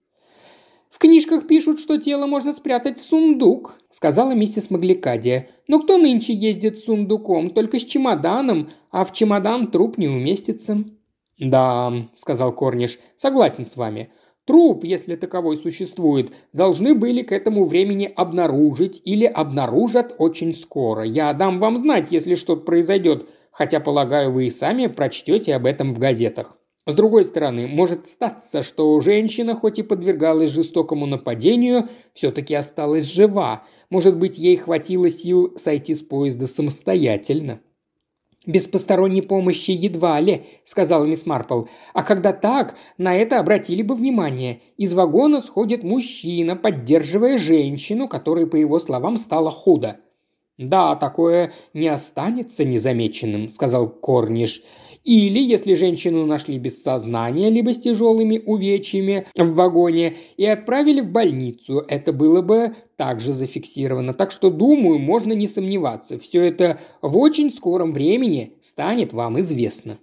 «В 0.89 0.97
книжках 0.97 1.47
пишут, 1.47 1.79
что 1.79 1.97
тело 1.97 2.25
можно 2.25 2.53
спрятать 2.53 2.99
в 2.99 3.03
сундук»,– 3.03 3.79
сказала 3.89 4.31
миссис 4.31 4.69
Магликадия. 4.69 5.47
«Но 5.67 5.79
кто 5.79 5.97
нынче 5.97 6.33
ездит 6.33 6.79
с 6.79 6.83
сундуком? 6.85 7.51
Только 7.51 7.79
с 7.79 7.85
чемоданом, 7.85 8.71
а 8.91 9.05
в 9.05 9.13
чемодан 9.13 9.71
труп 9.71 9.97
не 9.97 10.09
уместится». 10.09 10.83
«Да»,– 11.37 12.09
сказал 12.15 12.53
Корниш,– 12.53 12.99
«согласен 13.15 13.65
с 13.65 13.77
вами. 13.77 14.11
Труп, 14.49 14.83
если 14.83 15.15
таковой 15.15 15.57
существует, 15.57 16.31
должны 16.53 16.95
были 16.95 17.21
к 17.21 17.31
этому 17.31 17.65
времени 17.65 18.11
обнаружить 18.15 18.99
или 19.05 19.25
обнаружат 19.25 20.15
очень 20.17 20.55
скоро. 20.55 21.03
Я 21.03 21.31
дам 21.33 21.59
вам 21.59 21.77
знать, 21.77 22.07
если 22.09 22.33
что-то 22.33 22.63
произойдет 22.63 23.29
хотя, 23.51 23.79
полагаю, 23.79 24.31
вы 24.31 24.47
и 24.47 24.49
сами 24.49 24.87
прочтете 24.87 25.53
об 25.53 25.65
этом 25.65 25.93
в 25.93 25.99
газетах. 25.99 26.57
С 26.85 26.93
другой 26.93 27.25
стороны, 27.25 27.67
может 27.67 28.07
статься, 28.07 28.63
что 28.63 28.99
женщина, 29.01 29.53
хоть 29.53 29.79
и 29.79 29.83
подвергалась 29.83 30.49
жестокому 30.49 31.05
нападению, 31.05 31.87
все-таки 32.13 32.55
осталась 32.55 33.11
жива. 33.11 33.65
Может 33.89 34.17
быть, 34.17 34.37
ей 34.37 34.55
хватило 34.55 35.09
сил 35.09 35.53
сойти 35.57 35.93
с 35.93 36.01
поезда 36.01 36.47
самостоятельно. 36.47 37.59
«Без 38.45 38.67
посторонней 38.67 39.21
помощи 39.21 39.71
едва 39.71 40.19
ли»,– 40.19 40.45
сказала 40.63 41.05
мисс 41.05 41.25
Марпл. 41.25 41.63
«А 41.93 42.03
когда 42.03 42.31
так, 42.31 42.77
на 42.97 43.15
это 43.15 43.39
обратили 43.39 43.81
бы 43.81 43.95
внимание. 43.95 44.61
Из 44.77 44.93
вагона 44.93 45.41
сходит 45.41 45.83
мужчина, 45.83 46.55
поддерживая 46.55 47.37
женщину, 47.37 48.07
которой, 48.07 48.47
по 48.47 48.55
его 48.55 48.79
словам, 48.79 49.17
стало 49.17 49.51
худо. 49.51 49.99
«Да, 50.59 50.97
такое 50.97 51.53
не 51.73 51.87
останется 51.87 52.65
незамеченным»,– 52.65 53.49
сказал 53.49 53.87
Корниш. 53.89 54.61
Или, 55.03 55.39
если 55.39 55.73
женщину 55.73 56.25
нашли 56.25 56.57
без 56.57 56.83
сознания, 56.83 57.49
либо 57.49 57.73
с 57.73 57.79
тяжелыми 57.79 58.41
увечьями 58.45 59.25
в 59.35 59.53
вагоне 59.53 60.15
и 60.37 60.45
отправили 60.45 61.01
в 61.01 61.11
больницу, 61.11 61.83
это 61.87 62.11
было 62.11 62.41
бы 62.41 62.75
также 62.95 63.33
зафиксировано. 63.33 64.13
Так 64.13 64.31
что, 64.31 64.49
думаю, 64.49 64.99
можно 64.99 65.33
не 65.33 65.47
сомневаться, 65.47 66.19
все 66.19 66.41
это 66.41 66.79
в 67.01 67.17
очень 67.17 67.51
скором 67.51 67.91
времени 67.91 68.53
станет 68.61 69.13
вам 69.13 69.39
известно. 69.39 69.99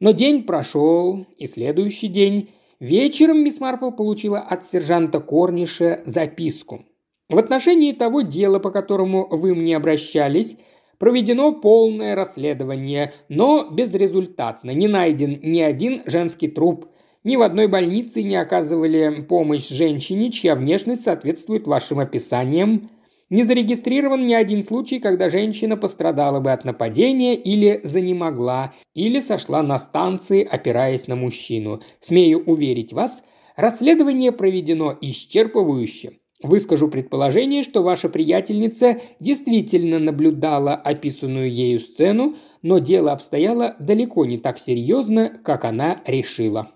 Но 0.00 0.12
день 0.12 0.44
прошел, 0.44 1.26
и 1.36 1.46
следующий 1.46 2.08
день. 2.08 2.50
Вечером 2.80 3.42
мисс 3.42 3.60
Марпл 3.60 3.90
получила 3.90 4.38
от 4.38 4.64
сержанта 4.66 5.20
Корниша 5.20 6.02
записку– 6.04 6.84
в 7.30 7.38
отношении 7.38 7.92
того 7.92 8.20
дела, 8.20 8.58
по 8.58 8.70
которому 8.70 9.26
вы 9.30 9.54
мне 9.54 9.76
обращались, 9.76 10.56
проведено 11.04 11.52
полное 11.52 12.14
расследование, 12.14 13.12
но 13.28 13.68
безрезультатно. 13.70 14.70
Не 14.70 14.88
найден 14.88 15.38
ни 15.42 15.60
один 15.60 16.00
женский 16.06 16.48
труп. 16.48 16.86
Ни 17.24 17.36
в 17.36 17.42
одной 17.42 17.66
больнице 17.66 18.22
не 18.22 18.36
оказывали 18.36 19.20
помощь 19.28 19.68
женщине, 19.68 20.30
чья 20.30 20.54
внешность 20.54 21.04
соответствует 21.04 21.66
вашим 21.66 21.98
описаниям. 21.98 22.88
Не 23.28 23.42
зарегистрирован 23.42 24.24
ни 24.24 24.32
один 24.32 24.64
случай, 24.64 24.98
когда 24.98 25.28
женщина 25.28 25.76
пострадала 25.76 26.40
бы 26.40 26.52
от 26.52 26.64
нападения 26.64 27.34
или 27.34 27.82
занемогла, 27.84 28.72
или 28.94 29.20
сошла 29.20 29.62
на 29.62 29.78
станции, 29.78 30.42
опираясь 30.42 31.06
на 31.06 31.16
мужчину. 31.16 31.82
Смею 32.00 32.42
уверить 32.46 32.94
вас, 32.94 33.22
расследование 33.56 34.32
проведено 34.32 34.96
исчерпывающе. 35.02 36.12
Выскажу 36.44 36.88
предположение, 36.88 37.62
что 37.62 37.82
ваша 37.82 38.10
приятельница 38.10 39.00
действительно 39.18 39.98
наблюдала 39.98 40.74
описанную 40.74 41.50
ею 41.50 41.80
сцену, 41.80 42.36
но 42.60 42.80
дело 42.80 43.12
обстояло 43.12 43.74
далеко 43.78 44.26
не 44.26 44.36
так 44.36 44.58
серьезно, 44.58 45.30
как 45.42 45.64
она 45.64 46.02
решила. 46.04 46.70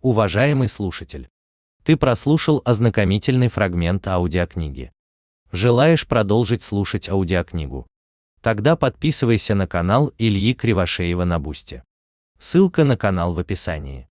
Уважаемый 0.00 0.70
слушатель, 0.70 1.28
ты 1.84 1.98
прослушал 1.98 2.62
ознакомительный 2.64 3.48
фрагмент 3.48 4.08
аудиокниги. 4.08 4.90
Желаешь 5.52 6.06
продолжить 6.06 6.62
слушать 6.62 7.10
аудиокнигу? 7.10 7.86
Тогда 8.40 8.76
подписывайся 8.76 9.54
на 9.54 9.66
канал 9.66 10.14
Ильи 10.16 10.54
Кривошеева 10.54 11.24
на 11.24 11.38
Бусте. 11.38 11.84
Ссылка 12.38 12.84
на 12.84 12.96
канал 12.96 13.34
в 13.34 13.38
описании. 13.38 14.07